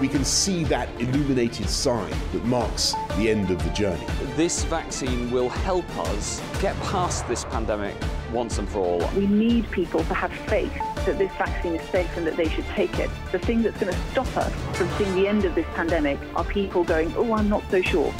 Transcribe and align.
we 0.00 0.08
can 0.08 0.24
see 0.24 0.64
that 0.64 0.88
illuminated 1.00 1.68
sign 1.68 2.10
that 2.32 2.44
marks 2.44 2.94
the 3.16 3.28
end 3.28 3.50
of 3.50 3.62
the 3.64 3.70
journey. 3.70 4.04
This 4.36 4.64
vaccine 4.64 5.30
will 5.30 5.48
help 5.48 5.88
us 5.98 6.40
get 6.60 6.76
past 6.82 7.26
this 7.26 7.44
pandemic 7.44 7.96
once 8.32 8.58
and 8.58 8.68
for 8.68 8.78
all. 8.78 9.10
We 9.16 9.26
need 9.26 9.70
people 9.70 10.04
to 10.04 10.14
have 10.14 10.32
faith 10.32 10.72
that 11.04 11.18
this 11.18 11.32
vaccine 11.32 11.74
is 11.74 11.90
safe 11.90 12.16
and 12.16 12.26
that 12.26 12.36
they 12.36 12.48
should 12.48 12.66
take 12.66 12.98
it. 12.98 13.10
The 13.32 13.38
thing 13.40 13.62
that's 13.62 13.78
going 13.80 13.92
to 13.92 14.00
stop 14.12 14.36
us 14.36 14.52
from 14.76 14.88
seeing 14.98 15.14
the 15.14 15.26
end 15.26 15.44
of 15.44 15.54
this 15.54 15.66
pandemic 15.74 16.18
are 16.36 16.44
people 16.44 16.84
going, 16.84 17.12
oh, 17.16 17.32
I'm 17.34 17.48
not 17.48 17.64
so 17.70 17.82
sure. 17.82 18.12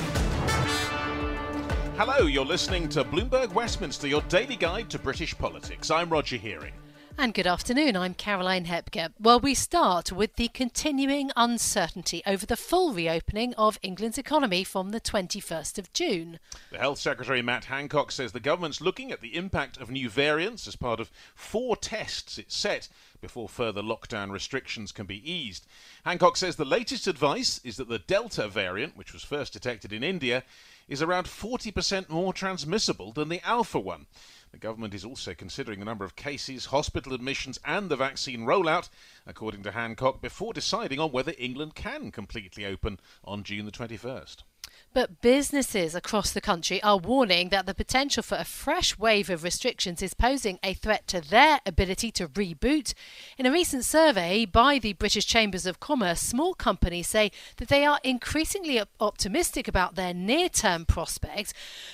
Hello, 1.96 2.26
you're 2.26 2.44
listening 2.44 2.88
to 2.90 3.04
Bloomberg 3.04 3.52
Westminster, 3.52 4.08
your 4.08 4.22
daily 4.22 4.56
guide 4.56 4.88
to 4.90 4.98
British 4.98 5.36
politics. 5.36 5.90
I'm 5.90 6.08
Roger 6.08 6.36
Hearing. 6.36 6.72
And 7.20 7.34
good 7.34 7.48
afternoon, 7.48 7.96
I'm 7.96 8.14
Caroline 8.14 8.66
Hepker. 8.66 9.08
Well, 9.18 9.40
we 9.40 9.52
start 9.52 10.12
with 10.12 10.36
the 10.36 10.46
continuing 10.46 11.32
uncertainty 11.34 12.22
over 12.24 12.46
the 12.46 12.56
full 12.56 12.92
reopening 12.92 13.54
of 13.54 13.76
England's 13.82 14.18
economy 14.18 14.62
from 14.62 14.90
the 14.90 15.00
21st 15.00 15.78
of 15.78 15.92
June. 15.92 16.38
The 16.70 16.78
Health 16.78 17.00
Secretary 17.00 17.42
Matt 17.42 17.64
Hancock 17.64 18.12
says 18.12 18.30
the 18.30 18.38
government's 18.38 18.80
looking 18.80 19.10
at 19.10 19.20
the 19.20 19.34
impact 19.34 19.78
of 19.78 19.90
new 19.90 20.08
variants 20.08 20.68
as 20.68 20.76
part 20.76 21.00
of 21.00 21.10
four 21.34 21.74
tests 21.74 22.38
it's 22.38 22.56
set 22.56 22.88
before 23.20 23.48
further 23.48 23.82
lockdown 23.82 24.30
restrictions 24.30 24.92
can 24.92 25.06
be 25.06 25.28
eased. 25.28 25.66
Hancock 26.04 26.36
says 26.36 26.54
the 26.54 26.64
latest 26.64 27.08
advice 27.08 27.60
is 27.64 27.78
that 27.78 27.88
the 27.88 27.98
Delta 27.98 28.46
variant, 28.46 28.96
which 28.96 29.12
was 29.12 29.24
first 29.24 29.52
detected 29.52 29.92
in 29.92 30.04
India, 30.04 30.44
is 30.88 31.02
around 31.02 31.26
40% 31.26 32.08
more 32.08 32.32
transmissible 32.32 33.10
than 33.10 33.28
the 33.28 33.44
Alpha 33.44 33.80
one. 33.80 34.06
The 34.50 34.58
government 34.58 34.94
is 34.94 35.04
also 35.04 35.34
considering 35.34 35.78
the 35.78 35.84
number 35.84 36.04
of 36.04 36.16
cases, 36.16 36.66
hospital 36.66 37.12
admissions, 37.12 37.58
and 37.64 37.90
the 37.90 37.96
vaccine 37.96 38.40
rollout, 38.40 38.88
according 39.26 39.62
to 39.64 39.72
Hancock, 39.72 40.22
before 40.22 40.52
deciding 40.52 40.98
on 40.98 41.12
whether 41.12 41.34
England 41.38 41.74
can 41.74 42.10
completely 42.10 42.64
open 42.64 42.98
on 43.22 43.44
June 43.44 43.66
the 43.66 43.72
21st. 43.72 44.44
But 44.94 45.20
businesses 45.20 45.94
across 45.94 46.32
the 46.32 46.40
country 46.40 46.82
are 46.82 46.96
warning 46.96 47.50
that 47.50 47.66
the 47.66 47.74
potential 47.74 48.22
for 48.22 48.36
a 48.36 48.44
fresh 48.44 48.98
wave 48.98 49.28
of 49.28 49.44
restrictions 49.44 50.02
is 50.02 50.14
posing 50.14 50.58
a 50.62 50.72
threat 50.72 51.06
to 51.08 51.20
their 51.20 51.60
ability 51.66 52.10
to 52.12 52.26
reboot. 52.26 52.94
In 53.36 53.44
a 53.44 53.52
recent 53.52 53.84
survey 53.84 54.46
by 54.46 54.78
the 54.78 54.94
British 54.94 55.26
Chambers 55.26 55.66
of 55.66 55.78
Commerce, 55.78 56.20
small 56.20 56.54
companies 56.54 57.06
say 57.06 57.30
that 57.58 57.68
they 57.68 57.84
are 57.84 58.00
increasingly 58.02 58.80
optimistic 58.98 59.68
about 59.68 59.94
their 59.94 60.14
near 60.14 60.48
term 60.48 60.86
prospects, 60.86 61.52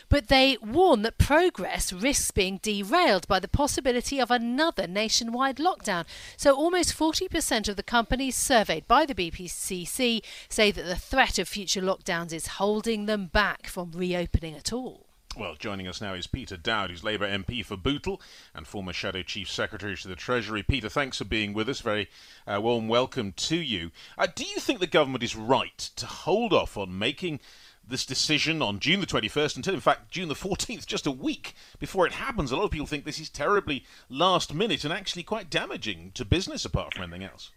but 0.08 0.28
they 0.28 0.56
warn 0.62 1.02
that 1.02 1.18
progress 1.18 1.92
risks 1.92 2.30
being 2.30 2.60
derailed 2.62 3.26
by 3.26 3.40
the 3.40 3.48
possibility 3.48 4.20
of 4.20 4.30
another 4.30 4.86
nationwide 4.86 5.56
lockdown. 5.56 6.04
So 6.36 6.54
almost 6.54 6.96
40% 6.96 7.68
of 7.68 7.76
the 7.76 7.82
companies 7.82 8.36
surveyed 8.36 8.86
by 8.86 9.04
the 9.04 9.14
BPCC 9.14 10.22
say 10.48 10.70
that 10.70 10.86
the 10.86 10.96
threat 10.96 11.40
of 11.40 11.48
future 11.48 11.82
lockdowns 11.82 12.32
is 12.32 12.46
holding 12.46 12.73
holding 12.74 13.06
them 13.06 13.26
back 13.26 13.68
from 13.68 13.92
reopening 13.92 14.56
at 14.56 14.72
all. 14.72 15.06
Well, 15.38 15.54
joining 15.56 15.86
us 15.86 16.00
now 16.00 16.14
is 16.14 16.26
Peter 16.26 16.56
Dowd, 16.56 16.90
who's 16.90 17.04
Labour 17.04 17.28
MP 17.28 17.64
for 17.64 17.76
Bootle 17.76 18.20
and 18.52 18.66
former 18.66 18.92
Shadow 18.92 19.22
Chief 19.22 19.48
Secretary 19.48 19.94
to 19.96 20.08
the 20.08 20.16
Treasury. 20.16 20.64
Peter, 20.64 20.88
thanks 20.88 21.18
for 21.18 21.24
being 21.24 21.52
with 21.52 21.68
us. 21.68 21.80
Very 21.80 22.08
uh, 22.48 22.60
warm 22.60 22.88
welcome 22.88 23.30
to 23.30 23.54
you. 23.54 23.92
Uh, 24.18 24.26
do 24.26 24.42
you 24.42 24.56
think 24.56 24.80
the 24.80 24.88
government 24.88 25.22
is 25.22 25.36
right 25.36 25.78
to 25.94 26.04
hold 26.04 26.52
off 26.52 26.76
on 26.76 26.98
making 26.98 27.38
this 27.86 28.04
decision 28.04 28.60
on 28.60 28.80
June 28.80 28.98
the 28.98 29.06
21st 29.06 29.54
until, 29.54 29.74
in 29.74 29.80
fact, 29.80 30.10
June 30.10 30.26
the 30.26 30.34
14th, 30.34 30.84
just 30.84 31.06
a 31.06 31.12
week 31.12 31.54
before 31.78 32.08
it 32.08 32.14
happens? 32.14 32.50
A 32.50 32.56
lot 32.56 32.64
of 32.64 32.72
people 32.72 32.88
think 32.88 33.04
this 33.04 33.20
is 33.20 33.30
terribly 33.30 33.84
last 34.08 34.52
minute 34.52 34.82
and 34.82 34.92
actually 34.92 35.22
quite 35.22 35.48
damaging 35.48 36.10
to 36.14 36.24
business 36.24 36.64
apart 36.64 36.92
from 36.92 37.04
anything 37.04 37.22
else. 37.22 37.52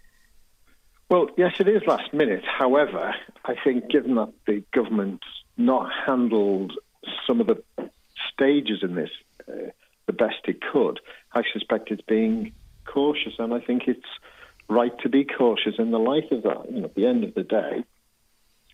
Well, 1.10 1.30
yes, 1.38 1.54
it 1.60 1.70
is 1.70 1.84
last 1.88 2.14
minute. 2.14 2.44
However, 2.46 3.16
I 3.46 3.56
think 3.64 3.90
given 3.90 4.16
that 4.16 4.34
the 4.46 4.64
government's 4.74 5.28
not 5.56 5.90
handled 6.06 6.74
some 7.26 7.40
of 7.40 7.48
the 7.48 7.64
stages 8.34 8.80
in 8.82 8.96
this 8.96 9.10
uh, 9.48 9.72
the 10.06 10.14
best 10.14 10.40
it 10.46 10.62
could, 10.62 11.00
I 11.34 11.44
suspect 11.54 11.92
it's 11.92 12.02
being 12.02 12.52
cautious, 12.86 13.34
and 13.40 13.54
I 13.54 13.60
think 13.60 13.88
it's 13.88 14.08
right 14.68 14.98
to 15.00 15.10
be 15.10 15.24
cautious 15.24 15.76
in 15.80 15.92
the 15.92 16.00
light 16.00 16.32
of 16.32 16.44
that. 16.44 16.72
You 16.72 16.82
know, 16.82 16.86
at 16.86 16.96
the 16.96 17.06
end 17.06 17.24
of 17.24 17.34
the 17.34 17.44
day, 17.44 17.84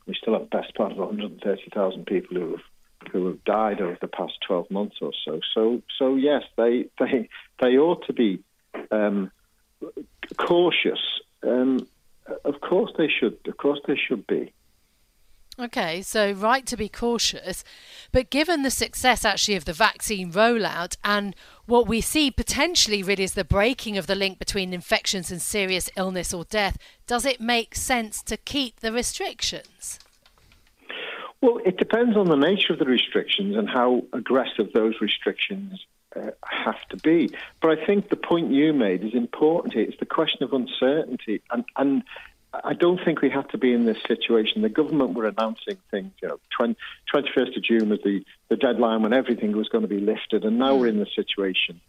we 0.08 0.16
still 0.16 0.34
have 0.34 0.50
best 0.50 0.74
part 0.76 0.92
of 0.92 0.98
130,000 0.98 2.06
people 2.06 2.38
who 2.38 2.52
have 2.52 2.62
who 3.12 3.28
have 3.28 3.44
died 3.44 3.82
over 3.82 3.98
the 4.00 4.08
past 4.08 4.34
12 4.48 4.72
months 4.72 4.96
or 5.02 5.12
so. 5.26 5.42
So, 5.54 5.82
so 6.00 6.16
yes, 6.16 6.44
they 6.58 6.86
they 7.00 7.30
they 7.62 7.78
ought 7.78 8.08
to 8.08 8.14
be 8.14 8.44
um, 8.92 9.32
cautious. 10.38 11.00
Um, 11.44 11.86
of 12.46 12.62
course 12.62 12.92
they 12.98 13.08
should. 13.08 13.38
Of 13.48 13.58
course 13.58 13.80
they 13.88 13.96
should 13.96 14.26
be. 14.28 14.54
Okay, 15.60 16.02
so 16.02 16.32
right 16.32 16.66
to 16.66 16.76
be 16.76 16.90
cautious, 16.90 17.64
but 18.12 18.32
given 18.32 18.64
the 18.64 18.72
success 18.72 19.24
actually 19.24 19.56
of 19.56 19.66
the 19.66 19.74
vaccine 19.74 20.32
rollout 20.32 20.98
and 21.04 21.36
what 21.68 21.88
we 21.88 22.02
see 22.02 22.32
potentially 22.32 23.04
really 23.04 23.24
is 23.24 23.36
the 23.36 23.44
breaking 23.44 23.96
of 23.96 24.08
the 24.08 24.16
link 24.16 24.40
between 24.40 24.74
infections 24.74 25.30
and 25.30 25.40
serious 25.40 25.92
illness 25.96 26.34
or 26.34 26.44
death, 26.46 26.80
does 27.06 27.24
it 27.24 27.40
make 27.40 27.76
sense 27.76 28.24
to 28.24 28.36
keep 28.36 28.80
the 28.80 28.92
restrictions? 28.92 30.00
Well, 31.40 31.60
it 31.64 31.78
depends 31.78 32.18
on 32.18 32.30
the 32.30 32.36
nature 32.36 32.74
of 32.74 32.80
the 32.80 32.86
restrictions 32.86 33.56
and 33.56 33.70
how 33.70 34.06
aggressive 34.12 34.74
those 34.74 34.96
restrictions 35.02 35.86
uh, 36.16 36.32
have 36.44 36.82
to 36.90 36.98
be. 36.98 37.30
But 37.62 37.78
I 37.78 37.86
think 37.86 38.10
the 38.10 38.16
point 38.16 38.52
you 38.52 38.74
made 38.74 39.04
is 39.04 39.14
important. 39.14 39.76
It's 39.76 40.00
the 40.00 40.06
question 40.06 40.44
of 40.44 40.54
uncertainty, 40.54 41.42
and 41.52 41.66
and 41.76 42.04
I 42.64 42.74
don't 42.74 43.04
think 43.04 43.22
we 43.22 43.32
have 43.32 43.48
to 43.50 43.58
be 43.58 43.74
in 43.74 43.86
this 43.86 43.98
situation. 44.08 44.62
The 44.62 44.70
government 44.70 45.16
were 45.16 45.28
announcing 45.28 45.78
things, 45.90 46.12
you 46.22 46.28
know, 46.28 46.40
20, 46.56 46.76
21st 47.14 47.58
of 47.58 47.64
June 47.64 47.90
was 47.90 48.00
the, 48.04 48.24
the 48.50 48.56
deadline 48.56 49.02
when 49.02 49.12
everything 49.12 49.54
was 49.58 49.70
going 49.70 49.82
to 49.82 49.88
be 49.88 50.00
lifted, 50.00 50.46
and 50.46 50.60
now 50.60 50.76
we're 50.76 50.88
in 50.88 51.00
the 51.00 51.08
situation 51.16 51.82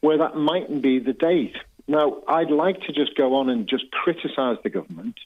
where 0.00 0.18
that 0.18 0.34
mightn't 0.34 0.82
be 0.82 0.98
the 0.98 1.12
date. 1.12 1.56
Now, 1.86 2.22
I'd 2.26 2.50
like 2.50 2.80
to 2.82 2.92
just 2.92 3.16
go 3.16 3.36
on 3.36 3.50
and 3.50 3.68
just 3.68 3.90
criticise 3.90 4.56
the 4.62 4.70
government 4.70 5.16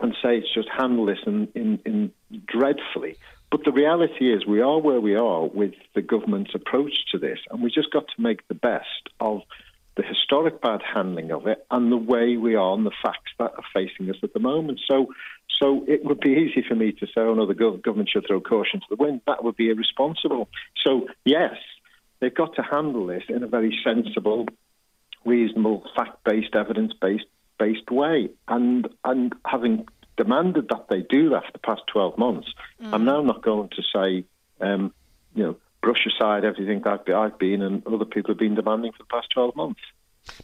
and 0.00 0.14
say 0.22 0.38
it's 0.38 0.52
just 0.52 0.68
handled 0.68 1.08
this 1.08 1.20
in, 1.26 1.48
in, 1.54 1.78
in 1.86 2.12
dreadfully. 2.46 3.16
But 3.54 3.62
the 3.62 3.70
reality 3.70 4.32
is, 4.32 4.44
we 4.44 4.60
are 4.62 4.80
where 4.80 5.00
we 5.00 5.14
are 5.14 5.46
with 5.46 5.74
the 5.94 6.02
government's 6.02 6.56
approach 6.56 7.06
to 7.12 7.18
this, 7.18 7.38
and 7.52 7.62
we 7.62 7.70
just 7.70 7.92
got 7.92 8.08
to 8.08 8.20
make 8.20 8.48
the 8.48 8.54
best 8.54 9.08
of 9.20 9.42
the 9.94 10.02
historic 10.02 10.60
bad 10.60 10.80
handling 10.82 11.30
of 11.30 11.46
it 11.46 11.64
and 11.70 11.92
the 11.92 11.96
way 11.96 12.36
we 12.36 12.56
are 12.56 12.74
and 12.74 12.84
the 12.84 12.90
facts 13.00 13.30
that 13.38 13.52
are 13.56 13.64
facing 13.72 14.10
us 14.10 14.16
at 14.24 14.32
the 14.32 14.40
moment. 14.40 14.80
So, 14.90 15.14
so 15.60 15.84
it 15.86 16.04
would 16.04 16.18
be 16.18 16.30
easy 16.30 16.64
for 16.66 16.74
me 16.74 16.90
to 16.98 17.06
say, 17.06 17.20
oh 17.20 17.34
no, 17.34 17.46
the 17.46 17.54
government 17.54 18.08
should 18.08 18.26
throw 18.26 18.40
caution 18.40 18.80
to 18.80 18.86
the 18.90 18.96
wind. 18.96 19.20
That 19.28 19.44
would 19.44 19.54
be 19.54 19.70
irresponsible. 19.70 20.48
So, 20.84 21.06
yes, 21.24 21.54
they've 22.18 22.34
got 22.34 22.56
to 22.56 22.62
handle 22.62 23.06
this 23.06 23.22
in 23.28 23.44
a 23.44 23.46
very 23.46 23.78
sensible, 23.84 24.46
reasonable, 25.24 25.88
fact-based, 25.96 26.56
evidence-based 26.56 27.26
based 27.60 27.88
way. 27.88 28.30
And 28.48 28.88
and 29.04 29.32
having 29.46 29.86
demanded 30.16 30.68
that 30.68 30.86
they 30.88 31.02
do 31.02 31.30
that 31.30 31.44
for 31.46 31.52
the 31.52 31.58
past 31.58 31.82
12 31.92 32.18
months. 32.18 32.48
Mm. 32.82 32.92
I'm 32.92 33.04
now 33.04 33.22
not 33.22 33.42
going 33.42 33.70
to 33.70 33.82
say, 33.94 34.24
um, 34.60 34.92
you 35.34 35.44
know, 35.44 35.56
brush 35.82 36.06
aside 36.06 36.44
everything 36.44 36.82
that 36.82 37.08
I've 37.08 37.38
been 37.38 37.62
and 37.62 37.86
other 37.86 38.04
people 38.04 38.30
have 38.30 38.38
been 38.38 38.54
demanding 38.54 38.92
for 38.92 38.98
the 38.98 39.08
past 39.08 39.28
12 39.34 39.54
months. 39.54 39.80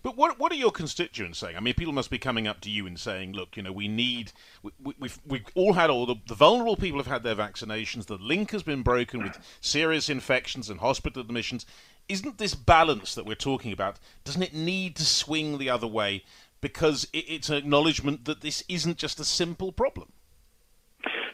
But 0.03 0.17
what 0.17 0.39
what 0.39 0.53
are 0.53 0.57
your 0.57 0.71
constituents 0.71 1.39
saying? 1.39 1.57
I 1.57 1.61
mean, 1.61 1.73
people 1.73 1.95
must 1.95 2.11
be 2.11 2.19
coming 2.19 2.47
up 2.47 2.61
to 2.63 2.71
you 2.71 2.87
and 2.87 2.99
saying, 2.99 3.33
"Look, 3.33 3.57
you 3.57 3.63
know, 3.63 3.73
we 3.73 3.89
need 3.89 4.33
we, 4.63 4.73
have 4.79 4.97
we've, 5.01 5.19
we've 5.27 5.47
all 5.55 5.73
had 5.73 5.89
all 5.89 6.05
the, 6.05 6.17
the 6.27 6.35
vulnerable 6.35 6.77
people 6.77 6.99
have 6.99 7.07
had 7.07 7.23
their 7.23 7.35
vaccinations. 7.35 8.05
The 8.05 8.17
link 8.17 8.51
has 8.51 8.63
been 8.63 8.83
broken 8.83 9.23
with 9.23 9.39
serious 9.61 10.11
infections 10.11 10.69
and 10.69 10.81
hospital 10.81 11.23
admissions. 11.23 11.65
Isn't 12.09 12.39
this 12.39 12.55
balance 12.55 13.15
that 13.15 13.25
we're 13.25 13.37
talking 13.37 13.73
about? 13.73 13.99
Doesn't 14.25 14.43
it 14.43 14.53
need 14.53 14.97
to 14.97 15.05
swing 15.05 15.57
the 15.57 15.71
other 15.71 15.87
way 15.87 16.25
because 16.61 17.07
it's 17.13 17.49
an 17.49 17.57
acknowledgement 17.57 18.25
that 18.25 18.41
this 18.41 18.63
isn't 18.69 18.97
just 18.97 19.21
a 19.21 19.25
simple 19.25 19.73
problem. 19.73 20.13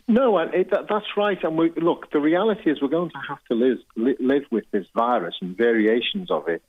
No, 0.09 0.39
it, 0.39 0.71
that, 0.71 0.87
that's 0.89 1.17
right. 1.17 1.43
And 1.43 1.59
we, 1.59 1.71
look, 1.77 2.13
the 2.13 2.21
reality 2.21 2.71
is 2.71 2.81
we're 2.81 2.89
going 2.89 3.11
to 3.11 3.21
have 3.29 3.43
to 3.49 3.55
live, 3.55 3.79
live 3.97 4.45
with 4.51 4.65
this 4.71 4.87
virus 4.95 5.35
and 5.41 5.57
variations 5.57 6.31
of 6.31 6.49
it 6.49 6.63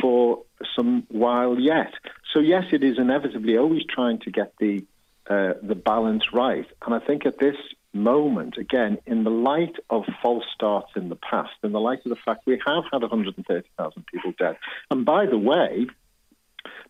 for 0.00 0.42
some 0.76 1.06
while 1.08 1.58
yet. 1.58 1.92
So 2.32 2.40
yes, 2.40 2.64
it 2.72 2.82
is 2.82 2.98
inevitably 2.98 3.58
always 3.58 3.82
trying 3.84 4.20
to 4.20 4.30
get 4.30 4.54
the 4.58 4.84
uh, 5.28 5.54
the 5.62 5.76
balance 5.76 6.24
right. 6.32 6.66
And 6.84 6.94
I 6.94 6.98
think 6.98 7.24
at 7.24 7.38
this 7.38 7.54
moment, 7.92 8.56
again, 8.56 8.98
in 9.06 9.22
the 9.22 9.30
light 9.30 9.76
of 9.88 10.04
false 10.20 10.44
starts 10.52 10.90
in 10.96 11.08
the 11.08 11.16
past, 11.16 11.52
in 11.62 11.70
the 11.70 11.78
light 11.78 12.00
of 12.04 12.10
the 12.10 12.16
fact 12.16 12.46
we 12.46 12.60
have 12.66 12.84
had 12.92 13.02
130,000 13.02 14.06
people 14.06 14.32
dead, 14.38 14.56
and 14.90 15.04
by 15.04 15.26
the 15.26 15.38
way, 15.38 15.86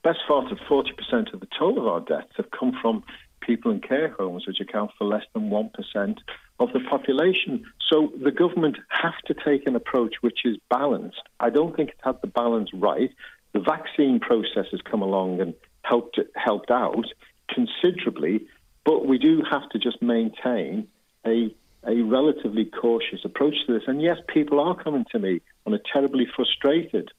best 0.03 0.21
part 0.27 0.51
of 0.51 0.59
40% 0.59 1.33
of 1.33 1.41
the 1.41 1.49
total 1.59 1.83
of 1.83 1.87
our 1.89 2.01
deaths 2.01 2.33
have 2.37 2.51
come 2.51 2.73
from 2.81 3.05
people 3.41 3.71
in 3.71 3.81
care 3.81 4.11
homes, 4.19 4.47
which 4.47 4.61
account 4.61 4.91
for 4.99 5.07
less 5.07 5.25
than 5.35 5.51
1% 5.51 6.19
of 6.59 6.73
the 6.73 6.81
population. 6.89 7.65
So 7.91 8.13
the 8.23 8.31
government 8.31 8.77
have 8.89 9.19
to 9.27 9.35
take 9.35 9.67
an 9.67 9.75
approach 9.75 10.17
which 10.21 10.41
is 10.45 10.57
balanced. 10.69 11.23
I 11.41 11.51
don't 11.51 11.75
think 11.75 11.91
it's 11.91 12.01
had 12.05 12.21
the 12.21 12.29
balance 12.29 12.71
right. 12.73 13.11
The 13.53 13.61
vaccine 13.61 14.21
process 14.21 14.67
has 14.71 14.81
come 14.83 15.03
along 15.03 15.41
and 15.41 15.55
helped 15.83 16.21
helped 16.37 16.71
out 16.71 17.07
considerably, 17.49 18.47
but 18.85 19.07
we 19.07 19.19
do 19.19 19.43
have 19.51 19.69
to 19.71 19.79
just 19.79 20.01
maintain 20.01 20.87
a 21.27 21.55
a 21.85 22.03
relatively 22.03 22.67
cautious 22.67 23.21
approach 23.25 23.55
to 23.67 23.73
this. 23.73 23.83
And 23.87 24.03
yes, 24.03 24.19
people 24.29 24.61
are 24.61 24.77
coming 24.77 25.07
to 25.13 25.19
me 25.19 25.41
and 25.65 25.75
are 25.75 25.81
terribly 25.93 26.27
frustrated 26.37 27.11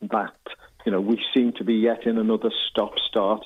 that 0.00 0.36
you 0.84 0.92
know 0.92 1.00
we 1.00 1.22
seem 1.34 1.52
to 1.54 1.64
be 1.64 1.74
yet 1.74 2.06
in 2.06 2.18
another 2.18 2.50
stop-start 2.70 3.44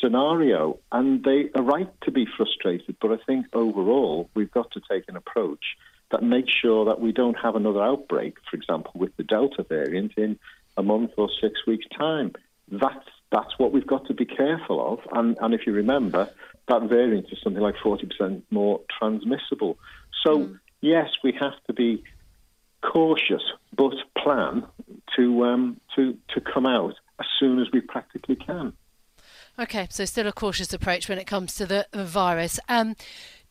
scenario, 0.00 0.78
and 0.92 1.24
they 1.24 1.50
are 1.54 1.62
right 1.62 1.90
to 2.02 2.10
be 2.10 2.26
frustrated. 2.36 2.96
But 3.00 3.12
I 3.12 3.16
think 3.26 3.46
overall 3.52 4.28
we've 4.34 4.50
got 4.50 4.70
to 4.72 4.80
take 4.90 5.04
an 5.08 5.16
approach 5.16 5.64
that 6.10 6.22
makes 6.22 6.52
sure 6.52 6.84
that 6.86 7.00
we 7.00 7.12
don't 7.12 7.38
have 7.42 7.56
another 7.56 7.82
outbreak, 7.82 8.36
for 8.50 8.56
example, 8.56 8.92
with 8.94 9.16
the 9.16 9.22
Delta 9.22 9.64
variant 9.68 10.12
in 10.16 10.38
a 10.76 10.82
month 10.82 11.12
or 11.16 11.28
six 11.40 11.66
weeks' 11.66 11.86
time. 11.96 12.32
That's 12.70 13.08
that's 13.30 13.58
what 13.58 13.72
we've 13.72 13.86
got 13.86 14.06
to 14.06 14.14
be 14.14 14.24
careful 14.24 14.92
of. 14.92 15.00
And, 15.12 15.36
and 15.40 15.54
if 15.54 15.66
you 15.66 15.72
remember, 15.72 16.30
that 16.68 16.82
variant 16.82 17.26
is 17.32 17.38
something 17.42 17.62
like 17.62 17.74
40% 17.76 18.42
more 18.50 18.80
transmissible. 18.96 19.76
So, 20.24 20.38
mm. 20.38 20.58
yes, 20.80 21.08
we 21.24 21.32
have 21.40 21.54
to 21.66 21.72
be 21.72 22.04
cautious, 22.92 23.42
but 23.76 23.94
plan 24.16 24.64
to, 25.16 25.44
um, 25.44 25.80
to, 25.96 26.16
to 26.34 26.40
come 26.40 26.66
out 26.66 26.94
as 27.20 27.26
soon 27.38 27.60
as 27.60 27.66
we 27.72 27.80
practically 27.80 28.36
can. 28.36 28.72
Okay, 29.58 29.86
so 29.88 30.04
still 30.04 30.26
a 30.26 30.32
cautious 30.32 30.72
approach 30.72 31.08
when 31.08 31.18
it 31.18 31.26
comes 31.26 31.54
to 31.54 31.66
the 31.66 31.86
virus. 31.94 32.58
Um, 32.68 32.96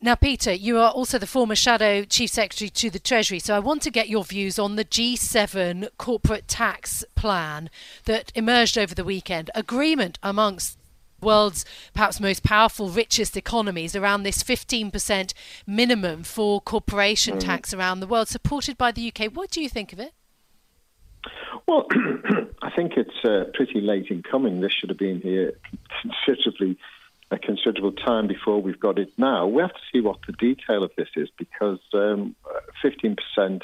now, 0.02 0.14
Peter, 0.14 0.52
you 0.52 0.78
are 0.78 0.90
also 0.90 1.16
the 1.18 1.26
former 1.26 1.54
Shadow 1.54 2.04
Chief 2.04 2.28
Secretary 2.28 2.68
to 2.68 2.90
the 2.90 2.98
Treasury, 2.98 3.38
so 3.38 3.56
I 3.56 3.58
want 3.58 3.80
to 3.82 3.90
get 3.90 4.10
your 4.10 4.22
views 4.22 4.58
on 4.58 4.76
the 4.76 4.84
G7 4.84 5.88
corporate 5.96 6.46
tax 6.46 7.06
plan 7.14 7.70
that 8.04 8.30
emerged 8.34 8.76
over 8.76 8.94
the 8.94 9.04
weekend. 9.04 9.50
Agreement 9.54 10.18
amongst 10.22 10.78
world's 11.24 11.64
perhaps 11.92 12.20
most 12.20 12.42
powerful, 12.42 12.88
richest 12.88 13.36
economies 13.36 13.96
around 13.96 14.22
this 14.22 14.42
15% 14.42 15.32
minimum 15.66 16.22
for 16.22 16.60
corporation 16.60 17.36
mm. 17.36 17.40
tax 17.40 17.74
around 17.74 18.00
the 18.00 18.06
world, 18.06 18.28
supported 18.28 18.78
by 18.78 18.92
the 18.92 19.12
UK. 19.12 19.32
What 19.32 19.50
do 19.50 19.60
you 19.60 19.68
think 19.68 19.92
of 19.92 19.98
it? 19.98 20.12
Well, 21.66 21.86
I 22.62 22.70
think 22.76 22.92
it's 22.96 23.24
uh, 23.24 23.50
pretty 23.54 23.80
late 23.80 24.08
in 24.10 24.22
coming. 24.22 24.60
This 24.60 24.72
should 24.72 24.90
have 24.90 24.98
been 24.98 25.20
here 25.20 25.54
considerably 26.02 26.78
a 27.30 27.38
considerable 27.38 27.92
time 27.92 28.26
before 28.26 28.60
we've 28.60 28.78
got 28.78 28.98
it 28.98 29.10
now. 29.18 29.46
We 29.46 29.62
have 29.62 29.72
to 29.72 29.80
see 29.92 30.00
what 30.00 30.18
the 30.26 30.32
detail 30.32 30.82
of 30.82 30.90
this 30.96 31.08
is 31.16 31.28
because 31.38 31.80
um, 31.94 32.36
15% 32.82 33.16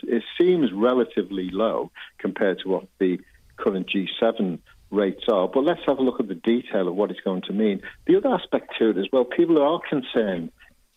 it 0.03 0.23
seems 0.39 0.73
relatively 0.73 1.51
low 1.51 1.91
compared 2.19 2.61
to 2.61 2.69
what 2.69 2.85
the 2.99 3.19
current 3.57 3.89
G7 3.89 4.59
rates 4.91 5.25
are. 5.31 5.49
But 5.49 5.65
let's 5.65 5.81
have 5.87 5.99
a 5.99 6.03
look 6.03 6.21
at 6.21 6.29
the 6.29 6.35
detail 6.35 6.89
of 6.89 6.95
what 6.95 7.11
it's 7.11 7.21
going 7.21 7.43
to 7.43 7.53
mean. 7.53 7.83
The 8.07 8.17
other 8.17 8.35
aspect 8.35 8.75
to 8.79 8.91
it 8.91 8.99
is 8.99 9.07
well, 9.13 9.25
people 9.25 9.61
are 9.63 9.81
concerned 9.89 10.51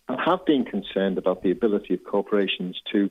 and 0.07 0.19
have 0.19 0.45
been 0.45 0.65
concerned 0.65 1.17
about 1.17 1.43
the 1.43 1.51
ability 1.51 1.93
of 1.93 2.03
corporations 2.03 2.81
to 2.91 3.09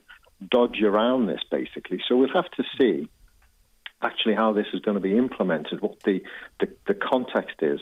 dodge 0.49 0.81
around 0.81 1.27
this, 1.27 1.41
basically. 1.49 2.01
So 2.07 2.17
we'll 2.17 2.33
have 2.33 2.51
to 2.51 2.63
see 2.77 3.09
actually 4.01 4.35
how 4.35 4.53
this 4.53 4.67
is 4.73 4.81
going 4.81 4.95
to 4.95 5.01
be 5.01 5.17
implemented, 5.17 5.81
what 5.81 6.01
the, 6.03 6.21
the, 6.59 6.67
the 6.87 6.93
context 6.93 7.55
is 7.61 7.79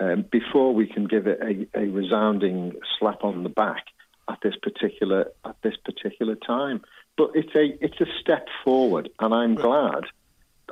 um, 0.00 0.24
before 0.30 0.74
we 0.74 0.86
can 0.86 1.06
give 1.06 1.26
it 1.26 1.40
a, 1.40 1.78
a, 1.78 1.88
resounding 1.88 2.74
slap 2.98 3.22
on 3.22 3.42
the 3.42 3.48
back 3.48 3.84
at 4.28 4.38
this 4.42 4.54
particular 4.62 5.30
at 5.44 5.56
this 5.62 5.74
particular 5.84 6.34
time. 6.34 6.82
But 7.16 7.30
it's 7.34 7.54
a 7.54 7.84
it's 7.84 8.00
a 8.00 8.06
step 8.20 8.46
forward, 8.64 9.10
and 9.18 9.34
I'm 9.34 9.54
glad. 9.54 10.04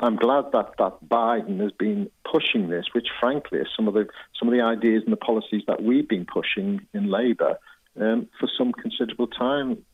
I'm 0.00 0.16
glad 0.16 0.52
that, 0.52 0.74
that 0.78 0.98
Biden 1.06 1.60
has 1.60 1.72
been 1.72 2.10
pushing 2.30 2.68
this, 2.68 2.86
which 2.92 3.08
frankly 3.20 3.60
is 3.60 3.68
some 3.76 3.88
of 3.88 3.94
the 3.94 4.06
some 4.38 4.48
of 4.48 4.54
the 4.54 4.62
ideas 4.62 5.02
and 5.04 5.12
the 5.12 5.16
policies 5.16 5.62
that 5.66 5.82
we've 5.82 6.08
been 6.08 6.24
pushing 6.24 6.86
in 6.94 7.10
Labour 7.10 7.58
um, 8.00 8.28
for 8.38 8.48
some 8.56 8.72
considerable 8.72 9.26
time 9.26 9.84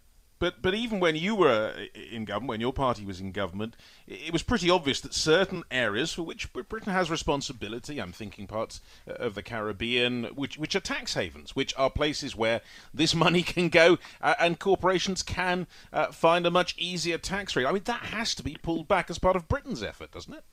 but 0.45 0.61
but 0.61 0.75
even 0.75 1.01
when 1.01 1.17
you 1.17 1.35
were 1.35 1.73
in 1.95 2.27
government, 2.27 2.51
when 2.51 2.61
your 2.61 2.75
party 2.75 3.07
was 3.07 3.19
in 3.19 3.33
government, 3.33 3.77
it 4.07 4.31
was 4.31 4.43
pretty 4.43 4.69
obvious 4.69 5.01
that 5.01 5.15
certain 5.15 5.63
areas 5.71 6.13
for 6.13 6.23
which 6.23 6.53
Britain 6.53 6.93
has 6.93 7.11
responsibility, 7.11 7.99
I'm 7.99 8.13
thinking 8.13 8.47
parts 8.47 8.83
uh, 9.09 9.13
of 9.15 9.35
the 9.35 9.43
Caribbean, 9.43 10.25
which 10.35 10.59
which 10.59 10.77
are 10.77 10.81
tax 10.81 11.15
havens, 11.15 11.57
which 11.57 11.73
are 11.79 11.89
places 11.89 12.37
where 12.37 12.61
this 12.93 13.15
money 13.27 13.43
can 13.43 13.71
go 13.71 13.97
uh, 14.21 14.35
and 14.39 14.59
corporations 14.59 15.23
can 15.23 15.67
uh, 15.95 16.09
find 16.09 16.45
a 16.45 16.51
much 16.51 16.75
easier 16.77 17.17
tax 17.17 17.57
rate. 17.57 17.65
I 17.65 17.73
mean, 17.73 17.85
that 17.87 18.03
has 18.03 18.35
to 18.35 18.43
be 18.43 18.59
pulled 18.61 18.87
back 18.87 19.09
as 19.09 19.19
part 19.19 19.37
of 19.37 19.49
Britain's 19.49 19.83
effort, 19.83 20.13
doesn't 20.13 20.35
it? 20.35 20.45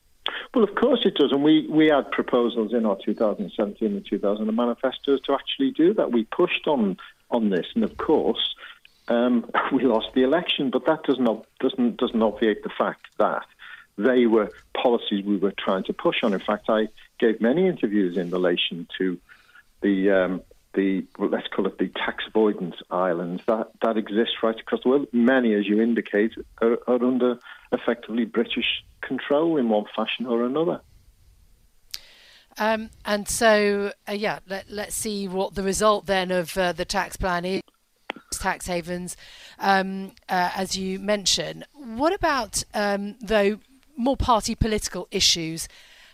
Well, 0.56 0.64
of 0.64 0.74
course 0.76 1.02
it 1.04 1.16
does, 1.16 1.34
and 1.34 1.44
we, 1.44 1.68
we 1.70 1.88
had 1.88 2.10
proposals 2.12 2.74
in 2.74 2.86
our 2.86 2.98
2017 3.04 3.88
and 3.88 4.06
2000 4.06 4.56
manifestos 4.56 5.20
to 5.26 5.34
actually 5.34 5.72
do 5.72 5.94
that. 5.96 6.14
We 6.14 6.24
pushed 6.24 6.66
on 6.66 6.96
on 7.30 7.50
this, 7.50 7.66
and 7.76 7.84
of 7.84 7.98
course, 7.98 8.56
um, 9.12 9.50
we 9.74 9.84
lost 9.84 10.08
the 10.16 10.24
election, 10.24 10.70
but 10.70 10.86
that 10.86 11.04
does 11.04 11.20
not 11.20 11.46
doesn't 11.60 11.98
doesn't 11.98 12.22
obviate 12.22 12.64
the 12.64 12.70
fact 12.70 13.06
that 13.18 13.46
they 13.98 14.26
were 14.26 14.50
policies 14.74 15.26
we 15.26 15.38
were 15.38 15.54
trying 15.58 15.84
to 15.84 15.94
push 15.94 16.24
on. 16.24 16.34
In 16.34 16.40
fact, 16.40 16.70
I 16.70 16.88
gave 17.20 17.42
many 17.42 17.68
interviews 17.68 18.18
in 18.18 18.32
relation 18.32 18.88
to 18.98 19.20
the 19.82 20.12
um, 20.12 20.42
the 20.74 21.06
well, 21.18 21.30
let's 21.30 21.48
call 21.48 21.68
it 21.68 21.78
the 21.78 21.90
tax 21.90 22.24
avoidance 22.28 22.76
islands 22.90 23.44
that 23.48 23.72
that 23.82 23.98
exist 23.98 24.32
right 24.42 24.60
across 24.60 24.82
the 24.84 24.90
world. 24.90 25.08
Many, 25.12 25.54
as 25.56 25.68
you 25.68 25.82
indicate, 25.82 26.32
are, 26.62 26.80
are 26.88 27.04
under 27.04 27.40
effectively 27.72 28.26
British 28.26 28.84
control 29.02 29.58
in 29.58 29.70
one 29.70 29.86
fashion 29.96 30.26
or 30.26 30.46
another. 30.46 30.82
Um, 32.58 32.90
and 33.06 33.30
so, 33.30 33.94
uh, 34.10 34.12
yeah, 34.12 34.40
let, 34.46 34.70
us 34.70 34.94
see 34.94 35.26
what 35.30 35.56
the 35.56 35.64
result 35.64 36.06
then 36.06 36.32
of 36.32 36.58
uh, 36.58 36.74
the 36.74 36.84
tax 36.84 37.16
plan 37.16 37.46
is 37.46 37.62
tax 38.38 38.68
havens, 38.68 39.18
um, 39.60 40.12
uh, 40.30 40.52
as 40.56 40.78
you 40.78 41.00
mentioned. 41.00 41.66
What 41.74 42.14
about, 42.14 42.64
um, 42.74 43.16
though, 43.22 43.60
more 43.98 44.18
party 44.18 44.56
political 44.56 45.08
issues? 45.12 45.68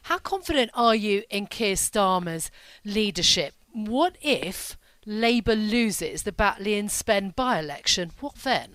How 0.04 0.18
confident 0.18 0.72
are 0.74 0.96
you 0.96 1.24
in 1.30 1.48
Keir 1.48 1.76
Starmer's 1.76 2.50
leadership? 2.86 3.54
What 3.74 4.18
if 4.22 4.78
Labour 5.06 5.56
loses 5.56 6.24
the 6.24 6.32
Batley 6.32 6.80
and 6.80 6.92
Spen 6.92 7.34
by 7.36 7.60
election? 7.60 8.12
What 8.20 8.36
then? 8.36 8.72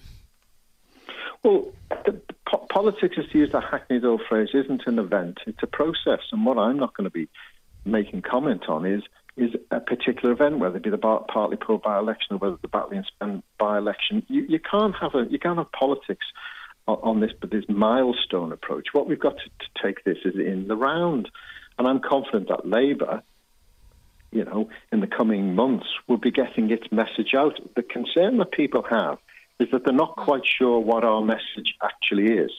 Well, 1.42 1.72
the, 2.04 2.20
po- 2.46 2.66
politics, 2.70 3.16
is 3.18 3.30
to 3.32 3.38
use 3.38 3.52
that 3.52 3.64
hackneyed 3.64 4.04
old 4.04 4.22
phrase, 4.28 4.50
isn't 4.54 4.82
an 4.86 4.98
event, 4.98 5.38
it's 5.46 5.62
a 5.62 5.66
process. 5.66 6.20
And 6.30 6.46
what 6.46 6.58
I'm 6.58 6.78
not 6.78 6.94
going 6.96 7.04
to 7.04 7.10
be 7.10 7.28
making 7.84 8.22
comment 8.22 8.68
on 8.68 8.86
is 8.86 9.02
is 9.36 9.50
a 9.70 9.80
particular 9.80 10.32
event, 10.32 10.58
whether 10.58 10.76
it 10.76 10.82
be 10.82 10.90
the 10.90 10.98
Bar- 10.98 11.24
Hartlepool 11.28 11.78
by-election 11.78 12.36
or 12.36 12.38
whether 12.38 12.56
the 12.60 12.68
Batley 12.68 12.98
and 12.98 13.06
Spen 13.06 13.42
by-election. 13.58 14.24
You, 14.28 14.42
you 14.48 14.58
can't 14.58 14.94
have 15.00 15.14
a 15.14 15.26
you 15.30 15.38
can't 15.38 15.58
have 15.58 15.72
politics 15.72 16.26
on, 16.86 16.98
on 17.02 17.20
this, 17.20 17.32
but 17.40 17.50
this 17.50 17.64
milestone 17.68 18.52
approach. 18.52 18.88
What 18.92 19.08
we've 19.08 19.20
got 19.20 19.36
to, 19.38 19.44
to 19.44 19.82
take 19.82 20.04
this 20.04 20.18
is 20.24 20.34
in 20.34 20.68
the 20.68 20.76
round, 20.76 21.30
and 21.78 21.88
I'm 21.88 22.00
confident 22.00 22.48
that 22.48 22.66
Labour, 22.66 23.22
you 24.30 24.44
know, 24.44 24.68
in 24.92 25.00
the 25.00 25.06
coming 25.06 25.54
months, 25.54 25.86
will 26.08 26.18
be 26.18 26.30
getting 26.30 26.70
its 26.70 26.90
message 26.92 27.34
out. 27.34 27.58
The 27.74 27.82
concern 27.82 28.36
that 28.38 28.52
people 28.52 28.84
have 28.90 29.18
is 29.58 29.68
that 29.72 29.84
they're 29.84 29.94
not 29.94 30.16
quite 30.16 30.42
sure 30.46 30.78
what 30.80 31.04
our 31.04 31.22
message 31.22 31.74
actually 31.82 32.34
is. 32.34 32.50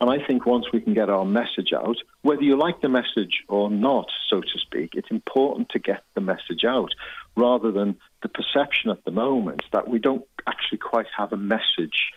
And 0.00 0.08
I 0.08 0.24
think 0.24 0.46
once 0.46 0.66
we 0.72 0.80
can 0.80 0.94
get 0.94 1.10
our 1.10 1.24
message 1.24 1.72
out, 1.74 1.96
whether 2.22 2.42
you 2.42 2.56
like 2.56 2.80
the 2.80 2.88
message 2.88 3.42
or 3.48 3.68
not, 3.68 4.06
so 4.30 4.40
to 4.40 4.58
speak, 4.58 4.90
it's 4.94 5.10
important 5.10 5.70
to 5.70 5.80
get 5.80 6.04
the 6.14 6.20
message 6.20 6.64
out 6.64 6.92
rather 7.36 7.72
than 7.72 7.96
the 8.22 8.28
perception 8.28 8.90
at 8.90 9.04
the 9.04 9.10
moment 9.10 9.62
that 9.72 9.88
we 9.88 9.98
don't 9.98 10.24
actually 10.46 10.78
quite 10.78 11.06
have 11.16 11.32
a 11.32 11.36
message 11.36 12.12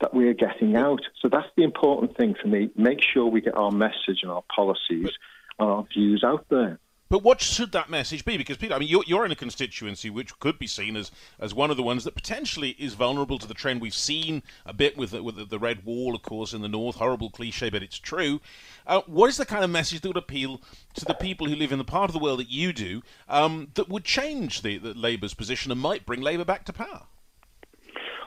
that 0.00 0.12
we 0.12 0.28
are 0.28 0.34
getting 0.34 0.76
out. 0.76 1.02
So 1.20 1.28
that's 1.28 1.48
the 1.56 1.62
important 1.62 2.16
thing 2.16 2.34
for 2.40 2.48
me. 2.48 2.70
Make 2.74 3.00
sure 3.00 3.26
we 3.26 3.42
get 3.42 3.54
our 3.54 3.70
message 3.70 4.22
and 4.22 4.30
our 4.30 4.44
policies 4.54 5.10
and 5.58 5.68
our 5.68 5.84
views 5.84 6.24
out 6.24 6.46
there. 6.48 6.78
But 7.10 7.24
what 7.24 7.40
should 7.40 7.72
that 7.72 7.90
message 7.90 8.24
be? 8.24 8.36
Because 8.36 8.56
Peter, 8.56 8.72
I 8.72 8.78
mean, 8.78 8.88
you're, 8.88 9.02
you're 9.04 9.26
in 9.26 9.32
a 9.32 9.36
constituency 9.36 10.10
which 10.10 10.38
could 10.38 10.60
be 10.60 10.68
seen 10.68 10.96
as, 10.96 11.10
as 11.40 11.52
one 11.52 11.68
of 11.68 11.76
the 11.76 11.82
ones 11.82 12.04
that 12.04 12.14
potentially 12.14 12.76
is 12.78 12.94
vulnerable 12.94 13.36
to 13.40 13.48
the 13.48 13.52
trend 13.52 13.80
we've 13.80 13.92
seen 13.92 14.44
a 14.64 14.72
bit 14.72 14.96
with 14.96 15.10
the, 15.10 15.20
with 15.20 15.34
the, 15.34 15.44
the 15.44 15.58
red 15.58 15.84
wall, 15.84 16.14
of 16.14 16.22
course, 16.22 16.52
in 16.54 16.62
the 16.62 16.68
north. 16.68 16.96
Horrible 16.96 17.28
cliche, 17.28 17.68
but 17.68 17.82
it's 17.82 17.98
true. 17.98 18.40
Uh, 18.86 19.00
what 19.06 19.28
is 19.28 19.38
the 19.38 19.44
kind 19.44 19.64
of 19.64 19.70
message 19.70 20.02
that 20.02 20.08
would 20.08 20.16
appeal 20.16 20.60
to 20.94 21.04
the 21.04 21.14
people 21.14 21.48
who 21.48 21.56
live 21.56 21.72
in 21.72 21.78
the 21.78 21.84
part 21.84 22.08
of 22.08 22.12
the 22.12 22.20
world 22.20 22.38
that 22.38 22.50
you 22.50 22.72
do 22.72 23.02
um, 23.28 23.72
that 23.74 23.88
would 23.88 24.04
change 24.04 24.62
the, 24.62 24.78
the 24.78 24.94
Labour's 24.94 25.34
position 25.34 25.72
and 25.72 25.80
might 25.80 26.06
bring 26.06 26.20
Labour 26.20 26.44
back 26.44 26.64
to 26.66 26.72
power? 26.72 27.06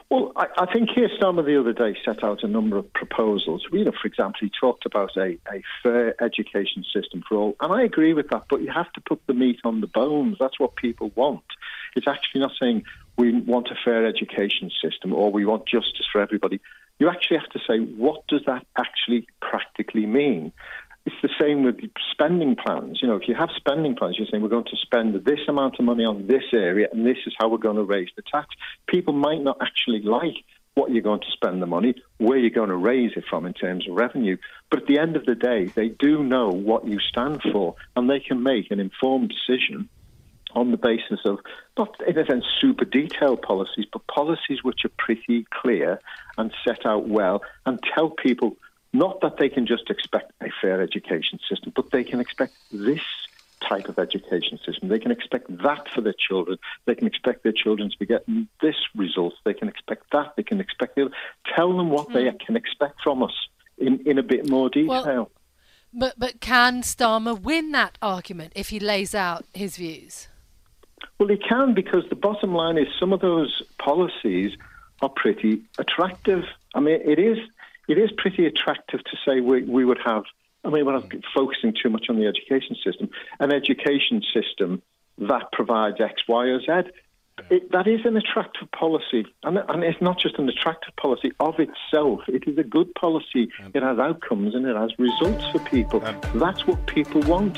Well, 0.09 0.31
I, 0.35 0.47
I 0.57 0.71
think 0.71 0.89
Keir 0.93 1.09
Starmer 1.19 1.45
the 1.45 1.59
other 1.59 1.73
day 1.73 1.97
set 2.05 2.23
out 2.23 2.43
a 2.43 2.47
number 2.47 2.77
of 2.77 2.91
proposals. 2.93 3.65
You 3.71 3.85
know, 3.85 3.91
for 3.91 4.07
example, 4.07 4.39
he 4.41 4.51
talked 4.59 4.85
about 4.85 5.15
a, 5.17 5.37
a 5.51 5.63
fair 5.81 6.21
education 6.23 6.83
system 6.93 7.23
for 7.27 7.35
all, 7.35 7.55
and 7.59 7.73
I 7.73 7.83
agree 7.83 8.13
with 8.13 8.29
that. 8.29 8.43
But 8.49 8.61
you 8.61 8.71
have 8.71 8.91
to 8.93 9.01
put 9.01 9.21
the 9.27 9.33
meat 9.33 9.59
on 9.63 9.81
the 9.81 9.87
bones. 9.87 10.37
That's 10.39 10.59
what 10.59 10.75
people 10.75 11.11
want. 11.15 11.43
It's 11.95 12.07
actually 12.07 12.41
not 12.41 12.51
saying 12.59 12.83
we 13.17 13.39
want 13.41 13.67
a 13.69 13.75
fair 13.83 14.05
education 14.05 14.71
system 14.81 15.13
or 15.13 15.31
we 15.31 15.45
want 15.45 15.67
justice 15.67 16.07
for 16.11 16.21
everybody. 16.21 16.59
You 16.99 17.09
actually 17.09 17.37
have 17.37 17.49
to 17.49 17.59
say 17.67 17.79
what 17.79 18.25
does 18.27 18.41
that 18.45 18.65
actually 18.77 19.27
practically 19.41 20.05
mean. 20.05 20.51
It's 21.05 21.15
the 21.21 21.29
same 21.39 21.63
with 21.63 21.75
spending 22.11 22.55
plans. 22.55 22.99
You 23.01 23.09
know, 23.09 23.15
if 23.15 23.27
you 23.27 23.35
have 23.35 23.49
spending 23.57 23.95
plans, 23.95 24.17
you're 24.17 24.27
saying 24.31 24.41
we're 24.41 24.49
going 24.49 24.63
to 24.65 24.77
spend 24.77 25.13
this 25.25 25.39
amount 25.49 25.75
of 25.77 25.85
money 25.85 26.05
on 26.05 26.27
this 26.27 26.43
area, 26.53 26.87
and 26.91 27.05
this 27.05 27.17
is 27.25 27.33
how 27.37 27.49
we're 27.49 27.57
going 27.57 27.75
to 27.75 27.83
raise 27.83 28.09
the 28.15 28.21
tax. 28.21 28.47
People 28.87 29.13
might 29.13 29.41
not 29.41 29.57
actually 29.61 30.01
like 30.01 30.35
what 30.75 30.91
you're 30.91 31.03
going 31.03 31.19
to 31.19 31.31
spend 31.31 31.61
the 31.61 31.67
money, 31.67 31.93
where 32.17 32.37
you're 32.37 32.49
going 32.49 32.69
to 32.69 32.75
raise 32.75 33.11
it 33.15 33.25
from 33.29 33.45
in 33.45 33.53
terms 33.53 33.87
of 33.87 33.95
revenue. 33.95 34.37
But 34.69 34.83
at 34.83 34.87
the 34.87 34.97
end 34.97 35.15
of 35.15 35.25
the 35.25 35.35
day, 35.35 35.65
they 35.65 35.89
do 35.89 36.23
know 36.23 36.49
what 36.49 36.87
you 36.87 36.99
stand 36.99 37.41
for, 37.51 37.75
and 37.95 38.09
they 38.09 38.19
can 38.19 38.41
make 38.41 38.71
an 38.71 38.79
informed 38.79 39.29
decision 39.29 39.89
on 40.55 40.71
the 40.71 40.77
basis 40.77 41.19
of 41.25 41.39
not 41.77 41.95
in 42.07 42.17
a 42.17 42.25
sense 42.25 42.45
super 42.59 42.85
detailed 42.85 43.41
policies, 43.41 43.85
but 43.91 44.05
policies 44.07 44.63
which 44.63 44.85
are 44.85 44.91
pretty 44.97 45.45
clear 45.51 45.99
and 46.37 46.53
set 46.65 46.85
out 46.85 47.07
well 47.07 47.41
and 47.65 47.79
tell 47.95 48.09
people 48.09 48.55
not 48.93 49.21
that 49.21 49.37
they 49.37 49.49
can 49.49 49.65
just 49.65 49.89
expect 49.89 50.31
a 50.41 50.49
fair 50.61 50.81
education 50.81 51.39
system, 51.49 51.73
but 51.75 51.91
they 51.91 52.03
can 52.03 52.19
expect 52.19 52.53
this 52.71 53.01
type 53.67 53.87
of 53.87 53.97
education 53.97 54.59
system. 54.65 54.89
They 54.89 54.99
can 54.99 55.11
expect 55.11 55.45
that 55.63 55.87
for 55.93 56.01
their 56.01 56.13
children. 56.13 56.57
They 56.85 56.95
can 56.95 57.07
expect 57.07 57.43
their 57.43 57.53
children 57.53 57.89
to 57.89 57.97
be 57.97 58.05
getting 58.05 58.47
this 58.61 58.75
result. 58.95 59.33
They 59.45 59.53
can 59.53 59.67
expect 59.67 60.11
that. 60.11 60.33
They 60.35 60.43
can 60.43 60.59
expect 60.59 60.95
the 60.95 61.03
other. 61.05 61.15
Tell 61.55 61.75
them 61.75 61.89
what 61.89 62.09
mm. 62.09 62.13
they 62.13 62.29
hmm. 62.29 62.37
can 62.37 62.55
expect 62.55 63.01
from 63.03 63.23
us 63.23 63.33
in, 63.77 63.99
in 64.05 64.17
a 64.17 64.23
bit 64.23 64.49
more 64.49 64.69
detail. 64.69 65.03
Well, 65.05 65.31
but 65.93 66.15
but 66.17 66.41
can 66.41 66.81
Starmer 66.81 67.39
win 67.39 67.71
that 67.71 67.97
argument 68.01 68.53
if 68.55 68.69
he 68.69 68.79
lays 68.79 69.13
out 69.13 69.45
his 69.53 69.77
views? 69.77 70.27
Well, 71.19 71.29
he 71.29 71.37
can 71.37 71.73
because 71.73 72.03
the 72.09 72.15
bottom 72.15 72.53
line 72.53 72.77
is 72.77 72.87
some 72.99 73.13
of 73.13 73.21
those 73.21 73.61
policies 73.77 74.57
are 75.01 75.09
pretty 75.09 75.61
attractive. 75.77 76.45
I 76.73 76.79
mean, 76.79 76.99
it 77.05 77.19
is 77.19 77.37
it 77.87 77.97
is 77.97 78.11
pretty 78.17 78.45
attractive 78.45 79.03
to 79.03 79.17
say 79.25 79.41
we, 79.41 79.63
we 79.63 79.85
would 79.85 79.99
have, 80.05 80.23
I 80.63 80.69
mean, 80.69 80.85
we're 80.85 80.93
not 80.93 81.09
mm. 81.09 81.23
focusing 81.33 81.73
too 81.81 81.89
much 81.89 82.05
on 82.09 82.17
the 82.17 82.27
education 82.27 82.75
system, 82.83 83.09
an 83.39 83.51
education 83.51 84.21
system 84.33 84.81
that 85.17 85.51
provides 85.51 85.99
X, 85.99 86.21
Y, 86.27 86.45
or 86.45 86.59
Z. 86.59 86.89
It, 87.49 87.71
that 87.71 87.87
is 87.87 88.05
an 88.05 88.15
attractive 88.15 88.71
policy, 88.71 89.25
and, 89.43 89.57
and, 89.57 89.83
it's 89.83 89.99
not 89.99 90.19
just 90.19 90.37
an 90.37 90.47
attractive 90.47 90.95
policy 90.95 91.31
of 91.39 91.55
itself. 91.59 92.21
It 92.27 92.47
is 92.47 92.59
a 92.59 92.63
good 92.63 92.93
policy. 92.93 93.49
It 93.73 93.81
has 93.81 93.97
outcomes 93.97 94.53
and 94.53 94.67
it 94.67 94.75
has 94.75 94.91
results 94.99 95.43
for 95.51 95.57
people. 95.59 95.99
That's 96.35 96.67
what 96.67 96.85
people 96.85 97.21
want. 97.21 97.57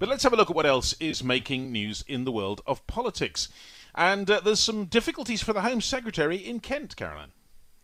But 0.00 0.08
let's 0.08 0.22
have 0.22 0.32
a 0.32 0.36
look 0.36 0.48
at 0.48 0.56
what 0.56 0.64
else 0.64 0.94
is 0.94 1.22
making 1.22 1.70
news 1.70 2.02
in 2.08 2.24
the 2.24 2.32
world 2.32 2.62
of 2.66 2.86
politics. 2.86 3.50
And 3.94 4.30
uh, 4.30 4.40
there's 4.40 4.58
some 4.58 4.86
difficulties 4.86 5.42
for 5.42 5.52
the 5.52 5.60
Home 5.60 5.82
Secretary 5.82 6.38
in 6.38 6.60
Kent, 6.60 6.96
Caroline. 6.96 7.32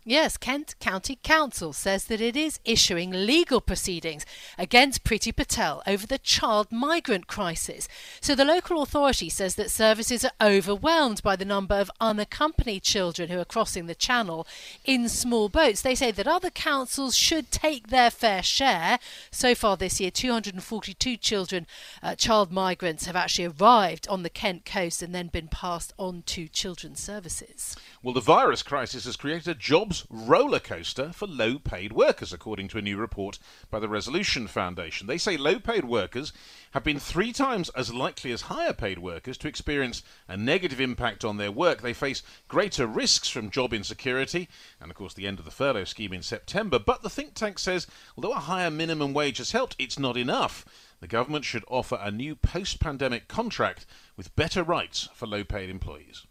Yes, 0.09 0.37
Kent 0.37 0.77
County 0.79 1.19
Council 1.25 1.73
says 1.73 2.05
that 2.05 2.21
it 2.21 2.37
is 2.37 2.61
issuing 2.65 3.11
legal 3.11 3.61
proceedings 3.61 4.25
against 4.57 5.03
Priti 5.03 5.35
Patel 5.35 5.83
over 5.85 6.07
the 6.07 6.19
child 6.19 6.71
migrant 6.71 7.27
crisis. 7.27 7.89
So 8.21 8.37
the 8.37 8.45
local 8.45 8.83
authority 8.83 9.29
says 9.29 9.57
that 9.57 9.69
services 9.69 10.25
are 10.25 10.31
overwhelmed 10.41 11.25
by 11.25 11.35
the 11.35 11.45
number 11.45 11.75
of 11.75 11.91
unaccompanied 12.01 12.85
children 12.85 13.31
who 13.31 13.41
are 13.41 13.45
crossing 13.45 13.87
the 13.87 13.97
channel 13.97 14.47
in 14.85 15.09
small 15.09 15.49
boats. 15.49 15.83
They 15.83 15.97
say 15.97 16.13
that 16.13 16.29
other 16.29 16.51
councils 16.51 17.17
should 17.17 17.51
take 17.51 17.89
their 17.89 18.13
fair 18.13 18.45
share. 18.45 19.01
So 19.33 19.57
far 19.57 19.77
this 19.77 20.01
year, 20.01 20.13
242 20.13 21.17
children, 21.17 21.67
uh, 22.01 22.15
child 22.15 22.53
migrants, 22.53 23.07
have 23.07 23.17
actually 23.17 23.53
arrived 23.59 24.07
on 24.07 24.23
the 24.23 24.31
Kent 24.31 24.65
coast 24.65 25.03
and 25.03 25.13
then 25.13 25.27
been 25.27 25.49
passed 25.49 25.93
on 25.99 26.23
to 26.27 26.47
children's 26.47 27.01
services. 27.01 27.75
Well, 28.07 28.15
the 28.15 28.21
virus 28.21 28.63
crisis 28.63 29.05
has 29.05 29.17
created 29.17 29.49
a 29.49 29.55
jobs 29.57 30.07
roller 30.09 30.61
coaster 30.61 31.11
for 31.13 31.27
low 31.27 31.59
paid 31.59 31.93
workers, 31.93 32.33
according 32.33 32.69
to 32.69 32.79
a 32.79 32.81
new 32.81 32.97
report 32.97 33.41
by 33.69 33.81
the 33.81 33.89
Resolution 33.89 34.47
Foundation. 34.47 35.09
They 35.09 35.19
say 35.19 35.37
low 35.37 35.59
paid 35.59 35.85
workers 35.85 36.33
have 36.71 36.85
been 36.85 37.01
three 37.01 37.33
times 37.33 37.69
as 37.71 37.93
likely 37.93 38.31
as 38.31 38.43
higher 38.43 38.73
paid 38.73 39.01
workers 39.01 39.37
to 39.39 39.49
experience 39.49 40.05
a 40.29 40.37
negative 40.37 40.81
impact 40.81 41.25
on 41.25 41.37
their 41.37 41.51
work. 41.51 41.83
They 41.83 41.93
face 41.93 42.23
greater 42.47 42.87
risks 42.87 43.29
from 43.29 43.51
job 43.51 43.75
insecurity 43.75 44.49
and, 44.81 44.89
of 44.89 44.97
course, 44.97 45.15
the 45.15 45.27
end 45.27 45.41
of 45.41 45.45
the 45.45 45.51
furlough 45.51 45.83
scheme 45.83 46.13
in 46.13 46.23
September. 46.23 46.79
But 46.79 47.03
the 47.03 47.11
think 47.11 47.35
tank 47.35 47.59
says 47.59 47.89
although 48.17 48.35
a 48.35 48.39
higher 48.39 48.71
minimum 48.71 49.15
wage 49.15 49.39
has 49.39 49.51
helped, 49.51 49.75
it's 49.81 49.99
not 49.99 50.17
enough. 50.17 50.65
The 51.01 51.09
government 51.09 51.45
should 51.45 51.65
offer 51.67 51.99
a 52.01 52.13
new 52.13 52.37
post 52.37 52.79
pandemic 52.79 53.27
contract 53.27 53.85
with 54.17 54.37
better 54.37 54.63
rights 54.63 55.09
for 55.13 55.27
low 55.27 55.43
paid 55.43 55.71
employees. 55.71 56.25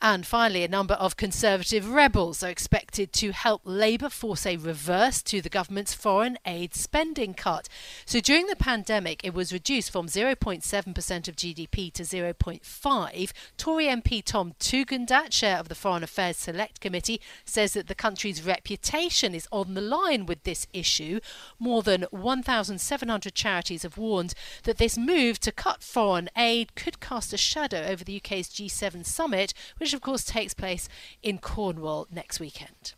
And 0.00 0.26
finally, 0.26 0.64
a 0.64 0.68
number 0.68 0.94
of 0.94 1.16
Conservative 1.16 1.88
rebels 1.88 2.42
are 2.42 2.50
expected 2.50 3.12
to 3.14 3.32
help 3.32 3.62
Labour 3.64 4.10
force 4.10 4.44
a 4.44 4.58
reverse 4.58 5.22
to 5.22 5.40
the 5.40 5.48
government's 5.48 5.94
foreign 5.94 6.36
aid 6.44 6.74
spending 6.74 7.32
cut. 7.32 7.68
So 8.04 8.20
during 8.20 8.46
the 8.46 8.56
pandemic, 8.56 9.24
it 9.24 9.32
was 9.32 9.52
reduced 9.52 9.90
from 9.90 10.08
0.7% 10.08 11.28
of 11.28 11.36
GDP 11.36 11.90
to 11.92 12.02
0.5. 12.02 13.32
Tory 13.56 13.86
MP 13.86 14.22
Tom 14.22 14.52
Tugendhat, 14.60 15.30
chair 15.30 15.56
of 15.56 15.68
the 15.68 15.74
Foreign 15.74 16.02
Affairs 16.02 16.36
Select 16.36 16.80
Committee, 16.80 17.20
says 17.46 17.72
that 17.72 17.86
the 17.86 17.94
country's 17.94 18.44
reputation 18.44 19.34
is 19.34 19.48
on 19.50 19.72
the 19.72 19.80
line 19.80 20.26
with 20.26 20.42
this 20.42 20.66
issue. 20.74 21.20
More 21.58 21.82
than 21.82 22.02
1,700 22.10 23.34
charities 23.34 23.84
have 23.84 23.96
warned 23.96 24.34
that 24.64 24.76
this 24.76 24.98
move 24.98 25.40
to 25.40 25.52
cut 25.52 25.82
foreign 25.82 26.28
aid 26.36 26.74
could 26.74 27.00
cast 27.00 27.32
a 27.32 27.38
shadow 27.38 27.84
over 27.84 28.04
the 28.04 28.16
UK's 28.16 28.48
G7 28.48 29.06
summit, 29.06 29.54
which 29.84 29.92
of 29.92 30.00
course 30.00 30.24
takes 30.24 30.54
place 30.54 30.88
in 31.22 31.36
Cornwall 31.36 32.06
next 32.10 32.40
weekend. 32.40 32.94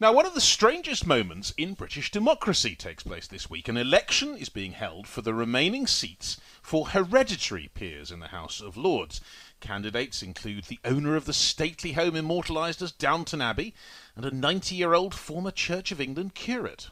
Now, 0.00 0.10
one 0.10 0.24
of 0.24 0.32
the 0.32 0.40
strangest 0.40 1.06
moments 1.06 1.52
in 1.58 1.74
British 1.74 2.10
democracy 2.10 2.74
takes 2.74 3.02
place 3.02 3.26
this 3.26 3.50
week. 3.50 3.68
An 3.68 3.76
election 3.76 4.34
is 4.34 4.48
being 4.48 4.72
held 4.72 5.06
for 5.06 5.20
the 5.20 5.34
remaining 5.34 5.86
seats 5.86 6.40
for 6.62 6.88
hereditary 6.88 7.68
peers 7.74 8.10
in 8.10 8.20
the 8.20 8.28
House 8.28 8.62
of 8.62 8.78
Lords. 8.78 9.20
Candidates 9.60 10.22
include 10.22 10.64
the 10.64 10.80
owner 10.82 11.14
of 11.14 11.26
the 11.26 11.34
stately 11.34 11.92
home 11.92 12.16
immortalised 12.16 12.80
as 12.80 12.90
Downton 12.90 13.42
Abbey 13.42 13.74
and 14.16 14.24
a 14.24 14.34
90 14.34 14.76
year 14.76 14.94
old 14.94 15.14
former 15.14 15.50
Church 15.50 15.92
of 15.92 16.00
England 16.00 16.34
curate. 16.34 16.88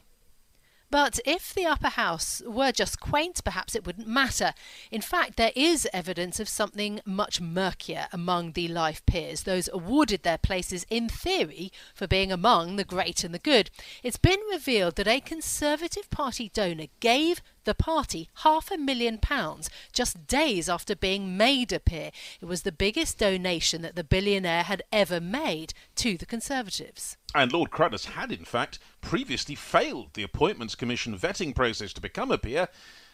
But 0.90 1.18
if 1.24 1.52
the 1.52 1.66
upper 1.66 1.88
house 1.88 2.42
were 2.46 2.70
just 2.70 3.00
quaint, 3.00 3.42
perhaps 3.44 3.74
it 3.74 3.84
wouldn't 3.84 4.06
matter. 4.06 4.54
In 4.90 5.00
fact, 5.00 5.36
there 5.36 5.52
is 5.56 5.88
evidence 5.92 6.38
of 6.38 6.48
something 6.48 7.00
much 7.04 7.40
murkier 7.40 8.06
among 8.12 8.52
the 8.52 8.68
life 8.68 9.04
peers, 9.04 9.42
those 9.42 9.68
awarded 9.72 10.22
their 10.22 10.38
places 10.38 10.86
in 10.88 11.08
theory 11.08 11.72
for 11.94 12.06
being 12.06 12.30
among 12.30 12.76
the 12.76 12.84
great 12.84 13.24
and 13.24 13.34
the 13.34 13.40
good. 13.40 13.70
It's 14.02 14.16
been 14.16 14.40
revealed 14.50 14.96
that 14.96 15.08
a 15.08 15.20
Conservative 15.20 16.08
Party 16.10 16.50
donor 16.54 16.86
gave 17.00 17.42
the 17.66 17.74
party 17.74 18.30
half 18.36 18.70
a 18.70 18.78
million 18.78 19.18
pounds 19.18 19.68
just 19.92 20.26
days 20.26 20.68
after 20.68 20.96
being 20.96 21.36
made 21.36 21.72
a 21.72 21.78
peer. 21.78 22.10
It 22.40 22.46
was 22.46 22.62
the 22.62 22.72
biggest 22.72 23.18
donation 23.18 23.82
that 23.82 23.94
the 23.94 24.04
billionaire 24.04 24.62
had 24.62 24.82
ever 24.90 25.20
made 25.20 25.74
to 25.96 26.16
the 26.16 26.24
Conservatives. 26.24 27.18
And 27.34 27.52
Lord 27.52 27.70
Cruddas 27.70 28.06
had, 28.06 28.32
in 28.32 28.46
fact, 28.46 28.78
previously 29.02 29.54
failed 29.54 30.14
the 30.14 30.22
Appointments 30.22 30.74
Commission 30.74 31.18
vetting 31.18 31.54
process 31.54 31.92
to 31.92 32.00
become 32.00 32.30
a 32.30 32.38
peer, 32.38 32.68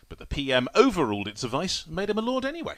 but 0.09 0.19
the 0.19 0.27
PM 0.27 0.69
overruled 0.77 1.27
its 1.27 1.43
advice 1.43 1.85
and 1.85 1.97
made 1.97 2.11
him 2.11 2.19
a 2.19 2.23
Lord 2.23 2.45
anyway. 2.45 2.77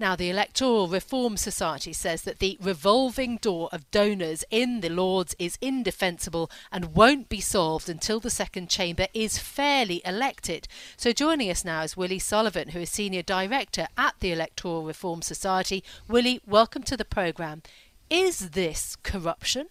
Now, 0.00 0.16
the 0.16 0.30
Electoral 0.30 0.88
Reform 0.88 1.36
Society 1.36 1.92
says 1.92 2.22
that 2.22 2.38
the 2.38 2.56
revolving 2.58 3.36
door 3.36 3.68
of 3.70 3.90
donors 3.90 4.46
in 4.50 4.80
the 4.80 4.88
Lords 4.88 5.36
is 5.38 5.58
indefensible 5.60 6.50
and 6.72 6.94
won't 6.94 7.28
be 7.28 7.42
solved 7.42 7.86
until 7.86 8.18
the 8.18 8.30
second 8.30 8.70
chamber 8.70 9.08
is 9.12 9.36
fairly 9.36 10.00
elected. 10.06 10.66
So, 10.96 11.12
joining 11.12 11.50
us 11.50 11.66
now 11.66 11.82
is 11.82 11.98
Willie 11.98 12.18
Sullivan, 12.18 12.70
who 12.70 12.78
is 12.78 12.88
Senior 12.88 13.20
Director 13.20 13.88
at 13.98 14.14
the 14.20 14.32
Electoral 14.32 14.84
Reform 14.84 15.20
Society. 15.20 15.84
Willie, 16.08 16.40
welcome 16.46 16.82
to 16.84 16.96
the 16.96 17.04
programme. 17.04 17.60
Is 18.08 18.52
this 18.52 18.96
corruption? 19.02 19.66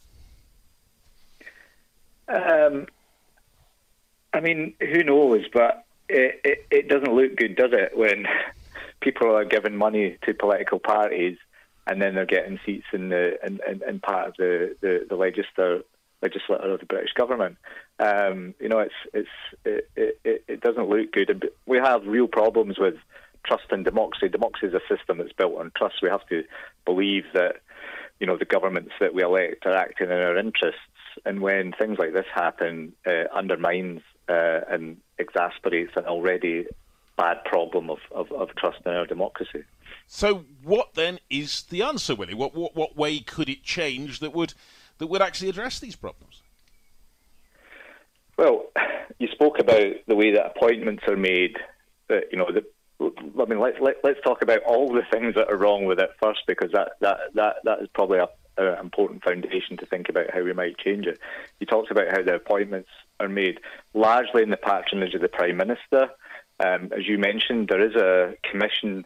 Um, 2.27 2.85
I 4.31 4.41
mean, 4.41 4.75
who 4.79 5.03
knows? 5.03 5.45
But 5.51 5.85
it, 6.07 6.39
it, 6.43 6.67
it 6.69 6.87
doesn't 6.87 7.15
look 7.15 7.35
good, 7.35 7.55
does 7.55 7.73
it, 7.73 7.97
when 7.97 8.27
people 9.01 9.35
are 9.35 9.45
giving 9.45 9.75
money 9.75 10.17
to 10.25 10.33
political 10.33 10.79
parties 10.79 11.37
and 11.87 12.01
then 12.01 12.15
they're 12.15 12.25
getting 12.25 12.59
seats 12.65 12.85
in 12.93 13.09
the 13.09 13.43
in, 13.45 13.59
in, 13.67 13.81
in 13.87 13.99
part 13.99 14.27
of 14.27 14.33
the, 14.37 14.75
the, 14.81 15.05
the 15.09 15.15
legislature 15.15 15.83
legislature 16.21 16.73
of 16.73 16.79
the 16.79 16.85
British 16.85 17.13
government. 17.13 17.57
Um, 17.99 18.53
you 18.59 18.69
know, 18.69 18.79
it's 18.79 18.93
it's 19.13 19.29
it, 19.65 20.19
it, 20.23 20.43
it 20.47 20.61
doesn't 20.61 20.89
look 20.89 21.11
good. 21.11 21.49
We 21.65 21.77
have 21.77 22.05
real 22.05 22.27
problems 22.27 22.77
with 22.77 22.95
trust 23.45 23.65
and 23.71 23.83
democracy. 23.83 24.29
Democracy 24.29 24.67
is 24.67 24.73
a 24.73 24.95
system 24.95 25.17
that's 25.17 25.33
built 25.33 25.57
on 25.57 25.71
trust. 25.75 25.95
We 26.01 26.09
have 26.09 26.27
to 26.27 26.43
believe 26.85 27.25
that 27.33 27.57
you 28.19 28.27
know 28.27 28.37
the 28.37 28.45
governments 28.45 28.91
that 28.99 29.13
we 29.13 29.23
elect 29.23 29.65
are 29.65 29.75
acting 29.75 30.07
in 30.07 30.17
our 30.17 30.37
interests. 30.37 30.81
And 31.25 31.41
when 31.41 31.73
things 31.73 31.97
like 31.97 32.13
this 32.13 32.27
happen, 32.33 32.93
uh, 33.05 33.35
undermines 33.35 34.01
uh, 34.29 34.61
and 34.69 34.97
exasperates 35.17 35.93
an 35.95 36.05
already 36.05 36.67
bad 37.19 37.43
problem 37.43 37.89
of, 37.89 37.99
of, 38.11 38.31
of 38.31 38.55
trust 38.55 38.79
in 38.85 38.93
our 38.93 39.05
democracy. 39.05 39.63
So, 40.07 40.45
what 40.63 40.93
then 40.95 41.19
is 41.29 41.63
the 41.63 41.83
answer, 41.83 42.15
Willie? 42.15 42.33
What, 42.33 42.55
what 42.55 42.75
what 42.75 42.95
way 42.95 43.19
could 43.19 43.49
it 43.49 43.63
change 43.63 44.19
that 44.21 44.33
would 44.33 44.53
that 44.97 45.07
would 45.07 45.21
actually 45.21 45.49
address 45.49 45.79
these 45.79 45.95
problems? 45.95 46.41
Well, 48.37 48.67
you 49.19 49.27
spoke 49.27 49.59
about 49.59 49.93
the 50.07 50.15
way 50.15 50.31
that 50.33 50.45
appointments 50.45 51.03
are 51.07 51.17
made. 51.17 51.57
That 52.07 52.23
you 52.31 52.37
know, 52.37 52.47
the, 52.51 52.63
I 53.39 53.45
mean, 53.45 53.59
let's 53.59 53.79
let, 53.79 53.97
let 54.03 54.17
us 54.17 54.23
talk 54.23 54.41
about 54.41 54.63
all 54.63 54.91
the 54.91 55.03
things 55.11 55.35
that 55.35 55.49
are 55.49 55.57
wrong 55.57 55.85
with 55.85 55.99
it 55.99 56.11
first, 56.21 56.41
because 56.47 56.71
that 56.71 56.93
that 57.01 57.17
that, 57.35 57.55
that 57.65 57.81
is 57.81 57.89
probably 57.93 58.19
an 58.57 58.77
important 58.79 59.23
foundation 59.23 59.77
to 59.77 59.85
think 59.85 60.09
about 60.09 60.31
how 60.33 60.43
we 60.43 60.53
might 60.53 60.77
change 60.77 61.05
it. 61.05 61.19
You 61.59 61.67
talked 61.67 61.91
about 61.91 62.11
how 62.11 62.23
the 62.23 62.35
appointments 62.35 62.89
are 63.19 63.29
made 63.29 63.59
largely 63.93 64.43
in 64.43 64.49
the 64.49 64.57
patronage 64.57 65.13
of 65.13 65.21
the 65.21 65.27
prime 65.27 65.57
minister. 65.57 66.09
Um, 66.59 66.91
as 66.95 67.07
you 67.07 67.17
mentioned, 67.17 67.67
there 67.67 67.85
is 67.85 67.95
a 67.95 68.35
commission 68.49 69.05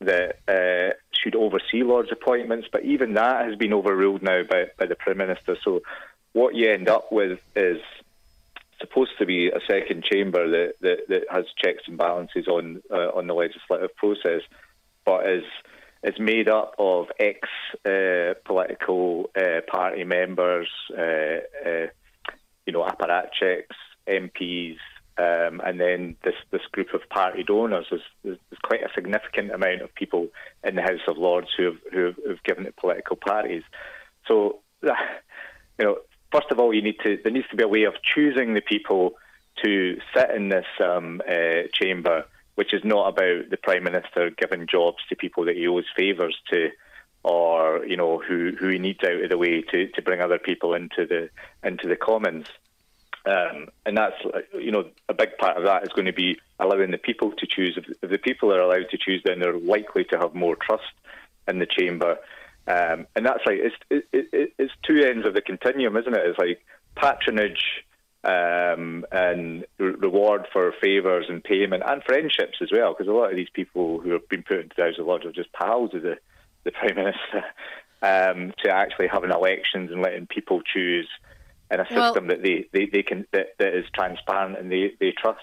that 0.00 0.38
uh, 0.48 0.94
should 1.12 1.34
oversee 1.34 1.82
Lord's 1.82 2.12
appointments, 2.12 2.68
but 2.70 2.84
even 2.84 3.14
that 3.14 3.46
has 3.46 3.56
been 3.56 3.72
overruled 3.72 4.22
now 4.22 4.42
by, 4.42 4.66
by 4.78 4.86
the 4.86 4.94
Prime 4.94 5.18
Minister. 5.18 5.56
So 5.64 5.82
what 6.32 6.54
you 6.54 6.70
end 6.70 6.88
up 6.88 7.12
with 7.12 7.40
is 7.54 7.80
supposed 8.80 9.12
to 9.18 9.26
be 9.26 9.48
a 9.48 9.60
second 9.68 10.04
chamber 10.04 10.48
that, 10.48 10.74
that, 10.80 11.08
that 11.08 11.22
has 11.30 11.44
checks 11.56 11.84
and 11.86 11.96
balances 11.96 12.48
on 12.48 12.82
uh, 12.90 13.10
on 13.14 13.26
the 13.26 13.34
legislative 13.34 13.94
process, 13.96 14.42
but 15.04 15.28
is 15.28 15.44
is 16.02 16.18
made 16.18 16.48
up 16.48 16.74
of 16.78 17.06
ex 17.18 17.48
uh, 17.84 18.34
political 18.44 19.30
uh, 19.36 19.60
party 19.70 20.04
members, 20.04 20.68
uh, 20.90 21.38
uh, 21.64 21.86
you 22.66 22.72
know, 22.72 22.84
apparatchiks, 22.84 23.76
MPs, 24.08 24.78
um, 25.18 25.60
and 25.64 25.78
then 25.78 26.16
this, 26.24 26.34
this 26.50 26.62
group 26.72 26.94
of 26.94 27.08
party 27.10 27.42
donors, 27.42 27.86
there's, 27.90 28.02
there's, 28.24 28.38
quite 28.62 28.82
a 28.82 28.92
significant 28.94 29.50
amount 29.50 29.82
of 29.82 29.94
people 29.94 30.28
in 30.64 30.74
the 30.76 30.82
House 30.82 31.00
of 31.06 31.18
Lords 31.18 31.48
who 31.56 31.64
have, 31.64 31.76
who 31.92 32.04
have, 32.06 32.16
who've 32.26 32.42
given 32.44 32.64
it 32.64 32.76
political 32.76 33.16
parties. 33.16 33.62
So, 34.26 34.60
you 34.82 34.92
know, 35.80 35.98
first 36.32 36.50
of 36.50 36.58
all, 36.58 36.72
you 36.72 36.82
need 36.82 36.98
to 37.04 37.18
there 37.22 37.32
needs 37.32 37.48
to 37.50 37.56
be 37.56 37.62
a 37.62 37.68
way 37.68 37.84
of 37.84 37.94
choosing 38.14 38.54
the 38.54 38.62
people 38.62 39.14
to 39.62 39.98
sit 40.14 40.30
in 40.30 40.48
this 40.48 40.66
um, 40.82 41.20
uh, 41.28 41.68
chamber, 41.74 42.24
which 42.54 42.72
is 42.72 42.82
not 42.84 43.08
about 43.08 43.50
the 43.50 43.58
prime 43.62 43.84
minister 43.84 44.30
giving 44.30 44.66
jobs 44.66 44.98
to 45.08 45.16
people 45.16 45.44
that 45.44 45.56
he 45.56 45.68
owes 45.68 45.84
favours 45.94 46.36
to, 46.50 46.70
or 47.22 47.84
you 47.84 47.96
know 47.96 48.18
who 48.18 48.52
who 48.58 48.68
he 48.68 48.78
needs 48.78 49.00
out 49.04 49.22
of 49.22 49.28
the 49.28 49.38
way 49.38 49.60
to, 49.60 49.88
to 49.88 50.02
bring 50.02 50.20
other 50.20 50.38
people 50.38 50.74
into 50.74 51.06
the 51.06 51.28
into 51.62 51.86
the 51.86 51.96
Commons. 51.96 52.46
Um, 53.24 53.68
and 53.86 53.96
that's, 53.96 54.16
you 54.54 54.72
know, 54.72 54.90
a 55.08 55.14
big 55.14 55.36
part 55.38 55.56
of 55.56 55.64
that 55.64 55.84
is 55.84 55.90
going 55.90 56.06
to 56.06 56.12
be 56.12 56.38
allowing 56.58 56.90
the 56.90 56.98
people 56.98 57.32
to 57.32 57.46
choose. 57.46 57.78
If, 57.78 58.10
the 58.10 58.18
people 58.18 58.52
are 58.52 58.60
allowed 58.60 58.90
to 58.90 58.98
choose, 58.98 59.22
then 59.24 59.38
they're 59.38 59.56
likely 59.56 60.04
to 60.04 60.18
have 60.18 60.34
more 60.34 60.56
trust 60.56 60.92
in 61.46 61.58
the 61.58 61.66
chamber. 61.66 62.18
Um, 62.66 63.06
and 63.14 63.24
that's 63.24 63.44
like, 63.46 63.58
it's, 63.58 63.76
it, 63.90 64.04
it, 64.12 64.52
it's 64.58 64.72
two 64.82 65.04
ends 65.04 65.26
of 65.26 65.34
the 65.34 65.40
continuum, 65.40 65.96
isn't 65.96 66.14
it? 66.14 66.26
It's 66.26 66.38
like 66.38 66.64
patronage 66.96 67.84
um, 68.24 69.04
and 69.10 69.64
re- 69.78 69.94
reward 69.94 70.46
for 70.52 70.72
favours 70.80 71.26
and 71.28 71.42
payment 71.42 71.82
and 71.86 72.02
friendships 72.04 72.58
as 72.60 72.70
well, 72.72 72.92
because 72.92 73.08
a 73.08 73.14
lot 73.14 73.30
of 73.30 73.36
these 73.36 73.50
people 73.52 74.00
who 74.00 74.10
have 74.10 74.28
been 74.28 74.42
put 74.42 74.60
into 74.60 74.74
the 74.76 74.84
House 74.84 74.98
of 74.98 75.06
Lords 75.06 75.26
are 75.26 75.32
just 75.32 75.52
pals 75.52 75.94
of 75.94 76.02
the, 76.02 76.16
the 76.64 76.72
Prime 76.72 76.96
Minister, 76.96 77.44
um, 78.02 78.52
to 78.64 78.70
actually 78.70 79.08
having 79.08 79.30
elections 79.30 79.90
and 79.90 80.02
letting 80.02 80.26
people 80.26 80.60
choose 80.62 81.08
in 81.72 81.80
a 81.80 81.84
system 81.84 82.26
well, 82.26 82.36
that 82.36 82.42
they, 82.42 82.68
they, 82.72 82.86
they 82.86 83.02
can 83.02 83.26
that, 83.32 83.54
that 83.58 83.74
is 83.74 83.84
transparent 83.94 84.58
and 84.58 84.70
they, 84.70 84.92
they 85.00 85.12
trust. 85.18 85.40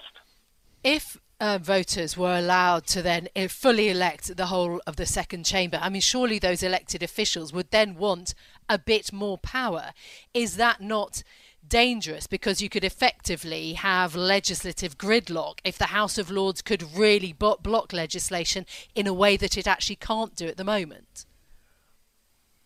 If 0.82 1.18
uh, 1.40 1.58
voters 1.58 2.16
were 2.16 2.36
allowed 2.36 2.86
to 2.86 3.00
then 3.00 3.28
uh, 3.34 3.48
fully 3.48 3.88
elect 3.88 4.36
the 4.36 4.46
whole 4.46 4.80
of 4.86 4.96
the 4.96 5.06
second 5.06 5.44
chamber. 5.44 5.78
I 5.80 5.88
mean, 5.88 6.02
surely 6.02 6.38
those 6.38 6.62
elected 6.62 7.02
officials 7.02 7.52
would 7.52 7.70
then 7.70 7.96
want 7.96 8.34
a 8.68 8.78
bit 8.78 9.12
more 9.12 9.38
power. 9.38 9.92
Is 10.34 10.56
that 10.56 10.82
not 10.82 11.22
dangerous? 11.66 12.26
Because 12.26 12.60
you 12.60 12.68
could 12.68 12.84
effectively 12.84 13.72
have 13.72 14.14
legislative 14.14 14.98
gridlock 14.98 15.60
if 15.64 15.78
the 15.78 15.86
House 15.86 16.18
of 16.18 16.30
Lords 16.30 16.60
could 16.60 16.84
really 16.94 17.32
block 17.32 17.92
legislation 17.92 18.66
in 18.94 19.06
a 19.06 19.14
way 19.14 19.38
that 19.38 19.56
it 19.56 19.66
actually 19.66 19.96
can't 19.96 20.36
do 20.36 20.46
at 20.46 20.58
the 20.58 20.64
moment. 20.64 21.24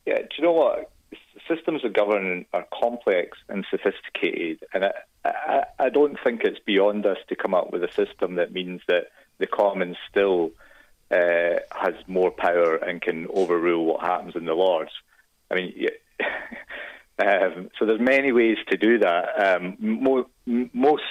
Yeah, 0.04 0.18
do 0.18 0.28
you 0.36 0.44
know 0.44 0.52
what? 0.52 0.90
Systems 1.48 1.84
of 1.84 1.92
government 1.92 2.46
are 2.52 2.66
complex 2.72 3.38
and 3.48 3.64
sophisticated, 3.70 4.64
and 4.72 4.84
I, 4.86 4.92
I, 5.24 5.64
I, 5.78 5.88
don't 5.88 6.18
think 6.22 6.42
it's 6.44 6.58
beyond 6.58 7.06
us 7.06 7.18
to 7.28 7.36
come 7.36 7.54
up 7.54 7.72
with 7.72 7.82
a 7.84 7.92
system 7.92 8.36
that 8.36 8.52
means 8.52 8.80
that 8.88 9.08
the 9.38 9.46
Commons 9.46 9.96
still 10.10 10.52
uh, 11.10 11.60
has 11.70 11.94
more 12.06 12.30
power 12.30 12.76
and 12.76 13.00
can 13.00 13.26
overrule 13.32 13.84
what 13.84 14.00
happens 14.00 14.36
in 14.36 14.44
the 14.44 14.54
Lords. 14.54 14.92
I 15.50 15.54
mean, 15.54 15.74
yeah, 15.76 16.26
um, 17.18 17.70
so 17.78 17.86
there's 17.86 18.00
many 18.00 18.32
ways 18.32 18.58
to 18.70 18.76
do 18.76 18.98
that. 18.98 19.56
Um, 19.56 19.76
mo- 19.78 20.28
most 20.46 21.02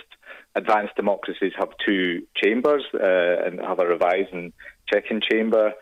advanced 0.56 0.96
democracies 0.96 1.54
have 1.58 1.70
two 1.86 2.24
chambers 2.36 2.84
uh, 2.94 3.46
and 3.46 3.60
have 3.60 3.80
a 3.80 3.88
revising 3.88 4.54
checking 4.92 5.22
chamber, 5.22 5.74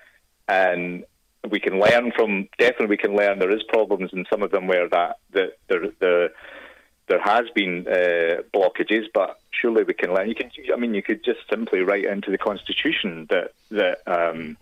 and 0.48 1.04
we 1.50 1.60
can 1.60 1.80
learn 1.80 2.12
from. 2.12 2.48
Definitely, 2.58 2.88
we 2.88 2.98
can 2.98 3.16
learn. 3.16 3.40
There 3.40 3.52
is 3.52 3.64
problems 3.64 4.12
in 4.14 4.26
some 4.30 4.44
of 4.44 4.52
them 4.52 4.68
where 4.68 4.88
that 4.90 5.18
the 5.32 5.54
the, 5.68 5.94
the 6.00 6.32
there 7.08 7.22
has 7.22 7.50
been 7.54 7.88
uh, 7.88 8.42
blockages, 8.54 9.06
but 9.14 9.40
surely 9.52 9.84
we 9.84 9.94
can 9.94 10.14
learn. 10.14 10.30
You 10.30 10.36
can, 10.36 10.52
I 10.74 10.78
mean, 10.78 10.94
you 10.94 11.04
could 11.04 11.24
just 11.24 11.40
simply 11.50 11.82
write 11.82 12.06
into 12.06 12.32
the 12.32 12.38
constitution 12.38 13.28
that 13.30 13.54
that 13.70 14.00
um, 14.08 14.58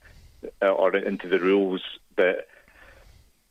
or 0.62 0.96
into 0.96 1.28
the 1.28 1.40
rules 1.40 1.82
that 2.16 2.48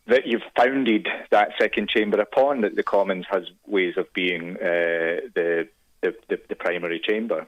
that 0.07 0.27
you've 0.27 0.43
founded 0.57 1.07
that 1.31 1.53
second 1.61 1.91
chamber 1.91 2.21
upon. 2.21 2.63
That 2.63 2.77
the 2.77 2.83
Commons 2.83 3.27
has 3.31 3.45
ways 3.67 3.97
of 3.97 4.13
being 4.15 4.57
uh, 4.57 5.29
the, 5.35 5.69
the, 6.01 6.17
the 6.29 6.41
the 6.49 6.57
primary 6.57 6.99
chamber. 6.99 7.47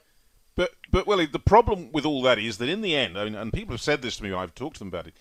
But 0.56 0.72
but 0.90 1.06
Willie, 1.06 1.26
the 1.26 1.38
problem 1.38 1.90
with 1.90 2.04
all 2.04 2.20
that 2.22 2.38
is 2.38 2.58
that 2.58 2.68
in 2.68 2.82
the 2.82 2.94
end, 2.94 3.18
I 3.18 3.24
mean, 3.24 3.34
and 3.34 3.52
people 3.52 3.72
have 3.72 3.80
said 3.80 4.02
this 4.02 4.18
to 4.18 4.22
me. 4.22 4.32
I've 4.32 4.54
talked 4.54 4.76
to 4.76 4.80
them 4.80 4.88
about 4.88 5.06
it 5.06 5.14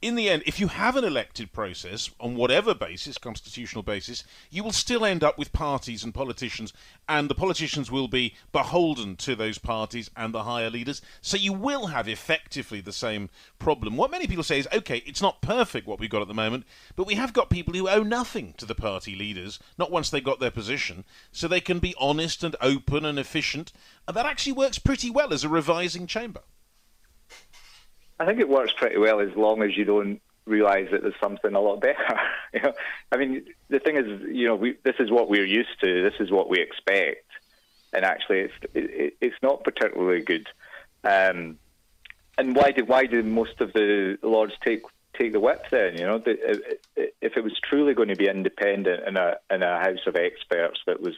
in 0.00 0.14
the 0.14 0.28
end, 0.28 0.44
if 0.46 0.60
you 0.60 0.68
have 0.68 0.94
an 0.94 1.02
elected 1.02 1.52
process 1.52 2.10
on 2.20 2.36
whatever 2.36 2.72
basis, 2.72 3.18
constitutional 3.18 3.82
basis, 3.82 4.22
you 4.48 4.62
will 4.62 4.72
still 4.72 5.04
end 5.04 5.24
up 5.24 5.36
with 5.36 5.52
parties 5.52 6.04
and 6.04 6.14
politicians, 6.14 6.72
and 7.08 7.28
the 7.28 7.34
politicians 7.34 7.90
will 7.90 8.06
be 8.06 8.34
beholden 8.52 9.16
to 9.16 9.34
those 9.34 9.58
parties 9.58 10.08
and 10.16 10.32
the 10.32 10.44
higher 10.44 10.70
leaders. 10.70 11.02
So 11.20 11.36
you 11.36 11.52
will 11.52 11.88
have 11.88 12.06
effectively 12.06 12.80
the 12.80 12.92
same 12.92 13.28
problem. 13.58 13.96
What 13.96 14.12
many 14.12 14.28
people 14.28 14.44
say 14.44 14.60
is, 14.60 14.68
okay, 14.72 15.02
it's 15.04 15.22
not 15.22 15.42
perfect 15.42 15.88
what 15.88 15.98
we've 15.98 16.08
got 16.08 16.22
at 16.22 16.28
the 16.28 16.34
moment, 16.34 16.64
but 16.94 17.06
we 17.08 17.14
have 17.14 17.32
got 17.32 17.50
people 17.50 17.74
who 17.74 17.88
owe 17.88 18.04
nothing 18.04 18.54
to 18.58 18.66
the 18.66 18.76
party 18.76 19.16
leaders, 19.16 19.58
not 19.78 19.90
once 19.90 20.10
they 20.10 20.20
got 20.20 20.38
their 20.38 20.52
position, 20.52 21.04
so 21.32 21.48
they 21.48 21.60
can 21.60 21.80
be 21.80 21.94
honest 21.98 22.44
and 22.44 22.54
open 22.60 23.04
and 23.04 23.18
efficient, 23.18 23.72
and 24.06 24.16
that 24.16 24.26
actually 24.26 24.52
works 24.52 24.78
pretty 24.78 25.10
well 25.10 25.32
as 25.32 25.42
a 25.42 25.48
revising 25.48 26.06
chamber. 26.06 26.42
I 28.18 28.26
think 28.26 28.40
it 28.40 28.48
works 28.48 28.72
pretty 28.76 28.98
well 28.98 29.20
as 29.20 29.34
long 29.36 29.62
as 29.62 29.76
you 29.76 29.84
don't 29.84 30.20
realise 30.44 30.90
that 30.90 31.02
there's 31.02 31.14
something 31.20 31.54
a 31.54 31.60
lot 31.60 31.80
better. 31.80 32.20
you 32.54 32.60
know, 32.60 32.72
I 33.12 33.16
mean, 33.16 33.44
the 33.68 33.78
thing 33.78 33.96
is, 33.96 34.22
you 34.32 34.46
know, 34.46 34.56
we, 34.56 34.76
this 34.82 34.96
is 34.98 35.10
what 35.10 35.28
we're 35.28 35.44
used 35.44 35.80
to. 35.82 36.02
This 36.02 36.20
is 36.20 36.30
what 36.30 36.48
we 36.48 36.60
expect, 36.60 37.26
and 37.92 38.04
actually, 38.04 38.40
it's 38.40 38.54
it, 38.74 39.16
it's 39.20 39.36
not 39.42 39.64
particularly 39.64 40.22
good. 40.22 40.48
Um, 41.04 41.58
and 42.36 42.54
why 42.54 42.72
did 42.72 42.88
why 42.88 43.06
did 43.06 43.24
most 43.24 43.60
of 43.60 43.72
the 43.72 44.18
lords 44.22 44.54
take 44.64 44.82
take 45.16 45.32
the 45.32 45.40
whip 45.40 45.64
then? 45.70 45.96
You 45.96 46.06
know, 46.06 46.22
if 46.26 47.36
it 47.36 47.44
was 47.44 47.58
truly 47.62 47.94
going 47.94 48.08
to 48.08 48.16
be 48.16 48.28
independent 48.28 49.06
in 49.06 49.16
a 49.16 49.36
in 49.50 49.62
a 49.62 49.78
house 49.78 50.06
of 50.06 50.16
experts 50.16 50.80
that 50.86 51.00
was 51.00 51.14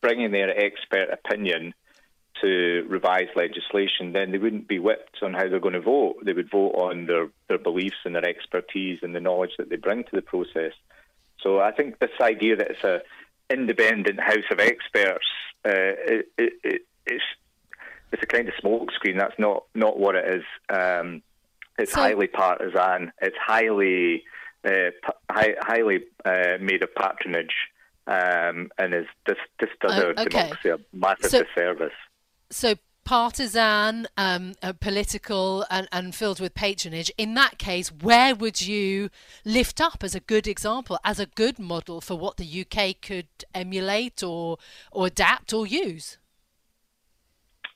bringing 0.00 0.32
their 0.32 0.50
expert 0.58 1.08
opinion 1.10 1.74
to 2.40 2.84
revise 2.88 3.28
legislation, 3.36 4.12
then 4.12 4.32
they 4.32 4.38
wouldn't 4.38 4.68
be 4.68 4.78
whipped 4.78 5.22
on 5.22 5.34
how 5.34 5.48
they're 5.48 5.60
going 5.60 5.74
to 5.74 5.80
vote. 5.80 6.16
They 6.24 6.32
would 6.32 6.50
vote 6.50 6.72
on 6.72 7.06
their, 7.06 7.28
their 7.48 7.58
beliefs 7.58 7.96
and 8.04 8.14
their 8.14 8.28
expertise 8.28 9.00
and 9.02 9.14
the 9.14 9.20
knowledge 9.20 9.52
that 9.58 9.70
they 9.70 9.76
bring 9.76 10.04
to 10.04 10.10
the 10.12 10.22
process. 10.22 10.72
So 11.40 11.60
I 11.60 11.72
think 11.72 11.98
this 11.98 12.10
idea 12.20 12.56
that 12.56 12.70
it's 12.70 12.84
a 12.84 13.02
independent 13.50 14.20
house 14.20 14.44
of 14.50 14.58
experts, 14.58 15.26
uh, 15.64 15.70
it, 15.72 16.28
it, 16.38 16.52
it, 16.64 16.82
it's 17.06 17.24
it's 18.12 18.22
a 18.22 18.26
kind 18.26 18.48
of 18.48 18.54
smokescreen. 18.54 19.18
That's 19.18 19.38
not 19.38 19.64
not 19.74 19.98
what 19.98 20.14
it 20.14 20.24
is. 20.36 20.44
Um, 20.68 21.22
it's 21.78 21.92
so, 21.92 22.00
highly 22.00 22.28
partisan. 22.28 23.12
It's 23.20 23.36
highly 23.36 24.24
uh, 24.64 24.90
high, 25.30 25.54
highly 25.60 26.04
uh, 26.24 26.58
made 26.60 26.82
of 26.82 26.94
patronage, 26.94 27.54
um, 28.06 28.70
and 28.78 28.94
is 28.94 29.06
this 29.26 29.38
this 29.60 29.70
does 29.80 29.92
uh, 29.92 30.06
our 30.06 30.10
okay. 30.10 30.24
democracy 30.24 30.68
a 30.70 30.78
massive 30.92 31.30
so, 31.30 31.42
disservice 31.42 31.92
so 32.54 32.76
partisan, 33.04 34.06
um, 34.16 34.54
uh, 34.62 34.72
political, 34.72 35.66
and, 35.70 35.88
and 35.92 36.14
filled 36.14 36.40
with 36.40 36.54
patronage, 36.54 37.12
in 37.18 37.34
that 37.34 37.58
case, 37.58 37.90
where 37.90 38.34
would 38.34 38.62
you 38.62 39.10
lift 39.44 39.80
up 39.80 40.02
as 40.02 40.14
a 40.14 40.20
good 40.20 40.46
example, 40.46 40.98
as 41.04 41.20
a 41.20 41.26
good 41.26 41.58
model 41.58 42.00
for 42.00 42.16
what 42.16 42.38
the 42.38 42.66
UK 42.66 43.00
could 43.02 43.26
emulate 43.54 44.22
or 44.22 44.58
or 44.90 45.06
adapt 45.06 45.52
or 45.52 45.66
use? 45.66 46.18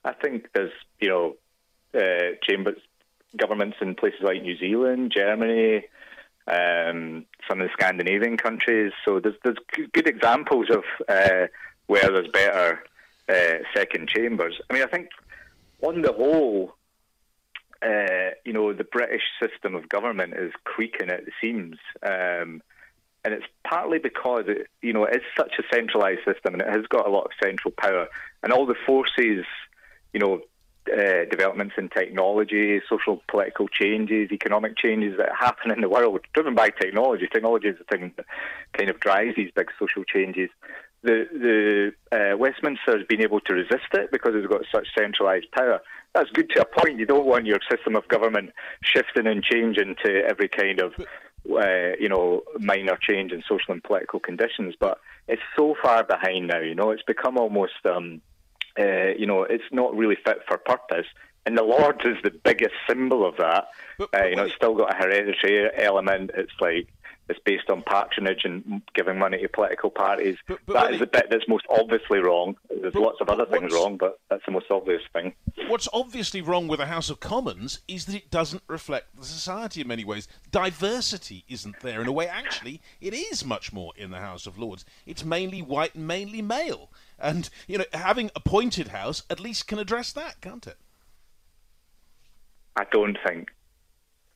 I 0.04 0.12
think 0.12 0.48
there's 0.54 0.72
you 1.00 1.08
know 1.08 1.36
uh, 1.94 2.36
chambers 2.48 2.78
governments 3.36 3.76
in 3.80 3.94
places 3.94 4.20
like 4.22 4.42
New 4.42 4.56
Zealand, 4.56 5.12
Germany, 5.14 5.84
um, 6.46 7.26
some 7.48 7.60
of 7.60 7.68
the 7.68 7.72
Scandinavian 7.72 8.36
countries. 8.38 8.92
So 9.04 9.20
there's 9.20 9.36
there's 9.44 9.58
good 9.92 10.08
examples 10.08 10.68
of 10.70 10.84
uh, 11.08 11.48
where 11.86 12.08
there's 12.08 12.28
better 12.32 12.82
uh, 13.28 13.58
second 13.74 14.08
chambers. 14.08 14.60
I 14.70 14.74
mean, 14.74 14.82
I 14.82 14.86
think 14.86 15.08
on 15.82 16.02
the 16.02 16.12
whole, 16.12 16.74
uh, 17.82 18.30
you 18.44 18.52
know, 18.52 18.72
the 18.72 18.84
British 18.84 19.22
system 19.40 19.74
of 19.74 19.88
government 19.88 20.34
is 20.34 20.52
creaking 20.64 21.10
at 21.10 21.24
the 21.24 21.32
seams. 21.40 21.76
Um, 22.02 22.62
and 23.24 23.34
it's 23.34 23.46
partly 23.64 23.98
because 23.98 24.44
it, 24.46 24.68
you 24.80 24.92
know, 24.92 25.04
it 25.04 25.16
is 25.16 25.22
such 25.36 25.54
a 25.58 25.62
centralised 25.74 26.20
system 26.24 26.54
and 26.54 26.62
it 26.62 26.68
has 26.68 26.86
got 26.88 27.06
a 27.06 27.10
lot 27.10 27.24
of 27.24 27.32
central 27.42 27.72
power. 27.76 28.08
And 28.42 28.52
all 28.52 28.66
the 28.66 28.76
forces, 28.86 29.44
you 30.12 30.20
know, 30.20 30.40
uh, 30.90 31.26
developments 31.30 31.74
in 31.76 31.88
technology, 31.90 32.80
social 32.88 33.22
political 33.28 33.68
changes, 33.68 34.32
economic 34.32 34.78
changes 34.78 35.18
that 35.18 35.30
happen 35.38 35.70
in 35.70 35.82
the 35.82 35.88
world, 35.88 36.20
driven 36.32 36.54
by 36.54 36.70
technology. 36.70 37.28
Technology 37.30 37.68
is 37.68 37.76
the 37.78 37.84
thing 37.84 38.12
that 38.16 38.24
kind 38.72 38.88
of 38.88 38.98
drives 38.98 39.36
these 39.36 39.50
big 39.54 39.70
social 39.78 40.04
changes 40.04 40.48
the 41.02 41.92
the 42.10 42.32
uh, 42.32 42.36
Westminster 42.36 42.98
has 42.98 43.06
been 43.08 43.22
able 43.22 43.40
to 43.40 43.54
resist 43.54 43.92
it 43.92 44.10
because 44.10 44.32
it's 44.34 44.46
got 44.46 44.62
such 44.72 44.88
centralised 44.96 45.50
power. 45.52 45.80
That's 46.14 46.30
good 46.30 46.50
to 46.50 46.62
a 46.62 46.64
point. 46.64 46.98
You 46.98 47.06
don't 47.06 47.26
want 47.26 47.46
your 47.46 47.60
system 47.70 47.94
of 47.94 48.08
government 48.08 48.50
shifting 48.82 49.26
and 49.26 49.42
changing 49.42 49.96
to 50.04 50.24
every 50.24 50.48
kind 50.48 50.80
of 50.80 50.94
uh, 50.98 51.96
you 52.00 52.08
know 52.08 52.42
minor 52.58 52.98
change 53.00 53.32
in 53.32 53.42
social 53.48 53.72
and 53.72 53.82
political 53.82 54.18
conditions. 54.18 54.74
But 54.78 55.00
it's 55.28 55.42
so 55.56 55.76
far 55.80 56.04
behind 56.04 56.48
now. 56.48 56.60
You 56.60 56.74
know, 56.74 56.90
it's 56.90 57.02
become 57.02 57.38
almost 57.38 57.74
um, 57.84 58.20
uh, 58.78 59.14
you 59.16 59.26
know 59.26 59.42
it's 59.44 59.70
not 59.70 59.96
really 59.96 60.16
fit 60.24 60.38
for 60.48 60.58
purpose. 60.58 61.06
And 61.46 61.56
the 61.56 61.62
Lords 61.62 62.04
is 62.04 62.16
the 62.22 62.30
biggest 62.30 62.74
symbol 62.86 63.26
of 63.26 63.36
that. 63.38 63.68
But, 63.96 64.10
but 64.10 64.20
uh, 64.20 64.26
you 64.26 64.36
know, 64.36 64.44
it's 64.44 64.54
still 64.54 64.74
got 64.74 64.92
a 64.92 64.96
hereditary 64.98 65.70
element. 65.78 66.30
It's 66.34 66.52
like 66.60 66.88
it's 67.28 67.38
based 67.44 67.68
on 67.68 67.82
patronage 67.82 68.42
and 68.44 68.82
giving 68.94 69.18
money 69.18 69.38
to 69.38 69.48
political 69.48 69.90
parties. 69.90 70.36
But, 70.46 70.60
but 70.66 70.72
that 70.74 70.92
is 70.94 71.00
the 71.00 71.06
bit 71.06 71.26
that's 71.30 71.46
most 71.46 71.66
obviously 71.68 72.18
wrong. 72.20 72.56
There's 72.70 72.94
lots 72.94 73.20
of 73.20 73.28
other 73.28 73.44
things 73.44 73.72
wrong, 73.72 73.96
but 73.98 74.18
that's 74.30 74.44
the 74.46 74.52
most 74.52 74.70
obvious 74.70 75.02
thing. 75.12 75.34
What's 75.68 75.88
obviously 75.92 76.40
wrong 76.40 76.68
with 76.68 76.78
the 76.78 76.86
House 76.86 77.10
of 77.10 77.20
Commons 77.20 77.80
is 77.86 78.06
that 78.06 78.14
it 78.14 78.30
doesn't 78.30 78.62
reflect 78.66 79.16
the 79.16 79.24
society 79.24 79.82
in 79.82 79.88
many 79.88 80.04
ways. 80.04 80.26
Diversity 80.50 81.44
isn't 81.48 81.80
there 81.80 82.00
in 82.00 82.08
a 82.08 82.12
way. 82.12 82.26
Actually, 82.26 82.80
it 83.00 83.12
is 83.12 83.44
much 83.44 83.72
more 83.72 83.92
in 83.96 84.10
the 84.10 84.18
House 84.18 84.46
of 84.46 84.58
Lords. 84.58 84.84
It's 85.04 85.24
mainly 85.24 85.60
white 85.60 85.94
and 85.94 86.06
mainly 86.06 86.40
male. 86.40 86.90
And, 87.18 87.50
you 87.66 87.78
know, 87.78 87.84
having 87.92 88.30
a 88.34 88.40
pointed 88.40 88.88
House 88.88 89.24
at 89.28 89.40
least 89.40 89.66
can 89.66 89.78
address 89.78 90.12
that, 90.12 90.40
can't 90.40 90.66
it? 90.66 90.78
I 92.76 92.84
don't 92.92 93.18
think 93.26 93.48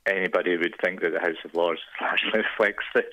anybody 0.06 0.56
would 0.56 0.74
think 0.82 1.00
that 1.00 1.12
the 1.12 1.20
House 1.20 1.36
of 1.44 1.54
Lords 1.54 1.80
largely 2.00 2.30
reflects 2.34 2.84
the, 2.94 3.04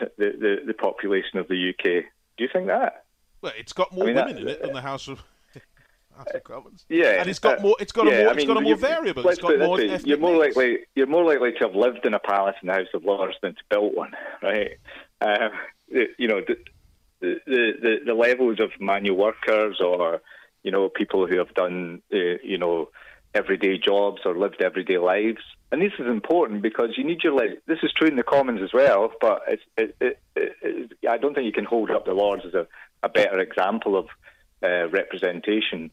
the, 0.00 0.08
the, 0.18 0.56
the, 0.66 0.74
population 0.74 1.38
of 1.38 1.48
the 1.48 1.70
UK. 1.70 2.04
Do 2.36 2.44
you 2.44 2.48
think 2.52 2.66
that? 2.66 3.04
Well, 3.42 3.52
it's 3.56 3.72
got 3.72 3.92
more 3.92 4.04
I 4.04 4.06
mean, 4.06 4.16
women 4.16 4.34
that, 4.34 4.42
in 4.42 4.48
it 4.48 4.62
than 4.62 4.72
the 4.72 4.80
House 4.80 5.08
of. 5.08 5.22
House 6.16 6.26
of 6.34 6.44
Commons. 6.44 6.84
Yeah, 6.88 7.20
and 7.20 7.28
it's 7.28 7.38
got 7.38 7.58
uh, 7.58 7.62
more. 7.62 7.76
It's 7.78 7.92
got 7.92 8.06
yeah, 8.06 8.12
a 8.12 8.22
more. 8.24 8.30
I 8.30 8.32
mean, 8.32 8.38
it's 8.38 8.46
got 8.46 8.56
a 8.56 8.60
more 8.62 8.76
variable. 8.76 9.28
It's 9.28 9.40
got 9.40 9.58
more. 9.58 9.80
You're 9.80 10.18
more 10.18 10.36
likely. 10.36 10.78
You're 10.94 11.06
more 11.06 11.24
likely 11.24 11.52
to 11.52 11.58
have 11.66 11.74
lived 11.74 12.06
in 12.06 12.14
a 12.14 12.18
palace 12.18 12.56
in 12.62 12.68
the 12.68 12.74
House 12.74 12.88
of 12.94 13.04
Lords 13.04 13.36
than 13.42 13.54
to 13.54 13.60
build 13.68 13.94
one, 13.94 14.12
right? 14.42 14.78
Um, 15.20 15.50
you 15.88 16.26
know, 16.26 16.40
the, 16.40 16.56
the 17.20 17.38
the 17.46 17.96
the 18.06 18.14
levels 18.14 18.60
of 18.60 18.70
manual 18.80 19.16
workers 19.16 19.80
or 19.80 20.20
you 20.62 20.70
know 20.70 20.88
people 20.88 21.26
who 21.26 21.38
have 21.38 21.54
done 21.54 22.02
uh, 22.12 22.38
you 22.42 22.58
know 22.58 22.88
everyday 23.34 23.78
jobs 23.78 24.22
or 24.24 24.36
lived 24.36 24.62
everyday 24.62 24.98
lives. 24.98 25.42
And 25.72 25.82
this 25.82 25.92
is 25.98 26.06
important 26.06 26.62
because 26.62 26.90
you 26.96 27.04
need 27.04 27.24
your 27.24 27.34
like. 27.34 27.62
This 27.66 27.78
is 27.82 27.92
true 27.96 28.08
in 28.08 28.16
the 28.16 28.22
Commons 28.22 28.60
as 28.62 28.72
well, 28.72 29.12
but 29.20 29.42
it, 29.48 29.96
it, 30.00 30.18
it, 30.36 30.92
I 31.08 31.18
don't 31.18 31.34
think 31.34 31.46
you 31.46 31.52
can 31.52 31.64
hold 31.64 31.90
up 31.90 32.04
the 32.04 32.14
Lords 32.14 32.44
as 32.46 32.54
a, 32.54 32.66
a 33.02 33.08
better 33.08 33.40
example 33.40 33.98
of 33.98 34.06
uh, 34.62 34.88
representation. 34.88 35.90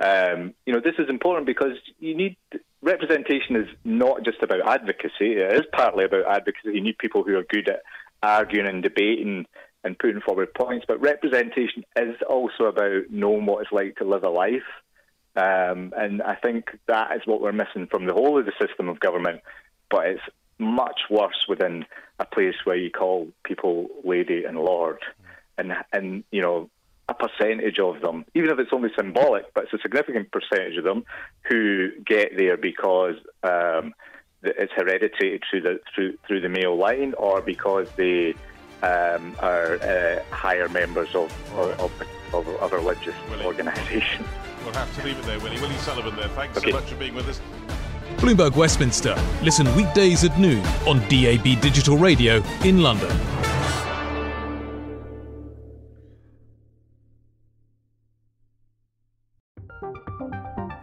Um, 0.00 0.54
you 0.66 0.72
know, 0.72 0.80
this 0.80 0.96
is 0.98 1.08
important 1.08 1.46
because 1.46 1.76
you 2.00 2.16
need 2.16 2.36
representation 2.82 3.54
is 3.54 3.68
not 3.84 4.24
just 4.24 4.42
about 4.42 4.66
advocacy. 4.66 5.36
It 5.36 5.52
is 5.52 5.66
partly 5.72 6.04
about 6.04 6.26
advocacy. 6.26 6.72
You 6.74 6.80
need 6.80 6.98
people 6.98 7.22
who 7.22 7.36
are 7.36 7.44
good 7.44 7.68
at 7.68 7.82
arguing 8.22 8.66
and 8.66 8.82
debating 8.82 9.46
and 9.84 9.98
putting 9.98 10.20
forward 10.20 10.52
points, 10.54 10.84
but 10.86 11.00
representation 11.00 11.84
is 11.96 12.16
also 12.28 12.64
about 12.64 13.10
knowing 13.10 13.46
what 13.46 13.62
it's 13.62 13.72
like 13.72 13.96
to 13.96 14.04
live 14.04 14.24
a 14.24 14.30
life 14.30 14.62
um, 15.36 15.94
and 15.96 16.22
I 16.22 16.34
think 16.34 16.70
that 16.86 17.16
is 17.16 17.22
what 17.24 17.40
we're 17.40 17.52
missing 17.52 17.86
from 17.90 18.06
the 18.06 18.12
whole 18.12 18.38
of 18.38 18.46
the 18.46 18.52
system 18.60 18.88
of 18.88 19.00
government. 19.00 19.40
But 19.90 20.06
it's 20.06 20.22
much 20.58 21.02
worse 21.10 21.46
within 21.48 21.84
a 22.18 22.24
place 22.24 22.54
where 22.64 22.76
you 22.76 22.90
call 22.90 23.28
people 23.44 23.88
lady 24.04 24.44
and 24.44 24.58
lord, 24.58 24.98
and 25.56 25.72
and 25.92 26.24
you 26.30 26.42
know 26.42 26.70
a 27.08 27.14
percentage 27.14 27.78
of 27.78 28.00
them, 28.00 28.24
even 28.34 28.50
if 28.50 28.58
it's 28.58 28.72
only 28.72 28.90
symbolic, 28.96 29.52
but 29.54 29.64
it's 29.64 29.72
a 29.72 29.78
significant 29.78 30.30
percentage 30.30 30.76
of 30.76 30.84
them 30.84 31.04
who 31.48 31.90
get 32.06 32.36
there 32.36 32.56
because 32.56 33.16
um, 33.42 33.92
it's 34.42 34.72
hereditary 34.74 35.40
through 35.50 35.62
the 35.62 35.80
through 35.94 36.18
through 36.26 36.40
the 36.40 36.48
male 36.48 36.76
line, 36.76 37.14
or 37.14 37.40
because 37.40 37.88
they 37.96 38.34
um, 38.82 39.36
are 39.40 39.74
uh, 39.82 40.22
higher 40.30 40.68
members 40.68 41.14
of 41.14 41.32
of, 41.54 42.02
of, 42.34 42.48
of 42.48 42.72
a 42.72 42.76
religious 42.76 43.14
organisation. 43.44 44.24
We'll 44.64 44.74
have 44.74 44.94
to 44.96 45.04
leave 45.04 45.18
it 45.18 45.24
there, 45.24 45.38
Willie. 45.40 45.60
Willie 45.60 45.74
Sullivan 45.76 46.16
there. 46.16 46.28
Thanks 46.28 46.56
okay. 46.58 46.70
so 46.70 46.76
much 46.76 46.88
for 46.88 46.96
being 46.96 47.14
with 47.14 47.28
us. 47.28 47.40
Bloomberg 48.16 48.54
Westminster. 48.56 49.16
Listen 49.42 49.74
weekdays 49.74 50.24
at 50.24 50.38
noon 50.38 50.64
on 50.86 51.00
DAB 51.08 51.60
Digital 51.60 51.96
Radio 51.96 52.42
in 52.64 52.82
London. 52.82 53.10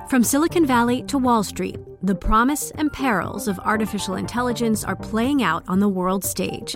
From 0.10 0.24
Silicon 0.24 0.66
Valley 0.66 1.04
to 1.04 1.18
Wall 1.18 1.44
Street. 1.44 1.78
The 2.02 2.16
promise 2.16 2.72
and 2.72 2.92
perils 2.92 3.48
of 3.48 3.60
artificial 3.60 4.16
intelligence 4.16 4.84
are 4.84 4.96
playing 4.96 5.44
out 5.44 5.64
on 5.68 5.80
the 5.80 5.88
world 5.88 6.24
stage. 6.26 6.76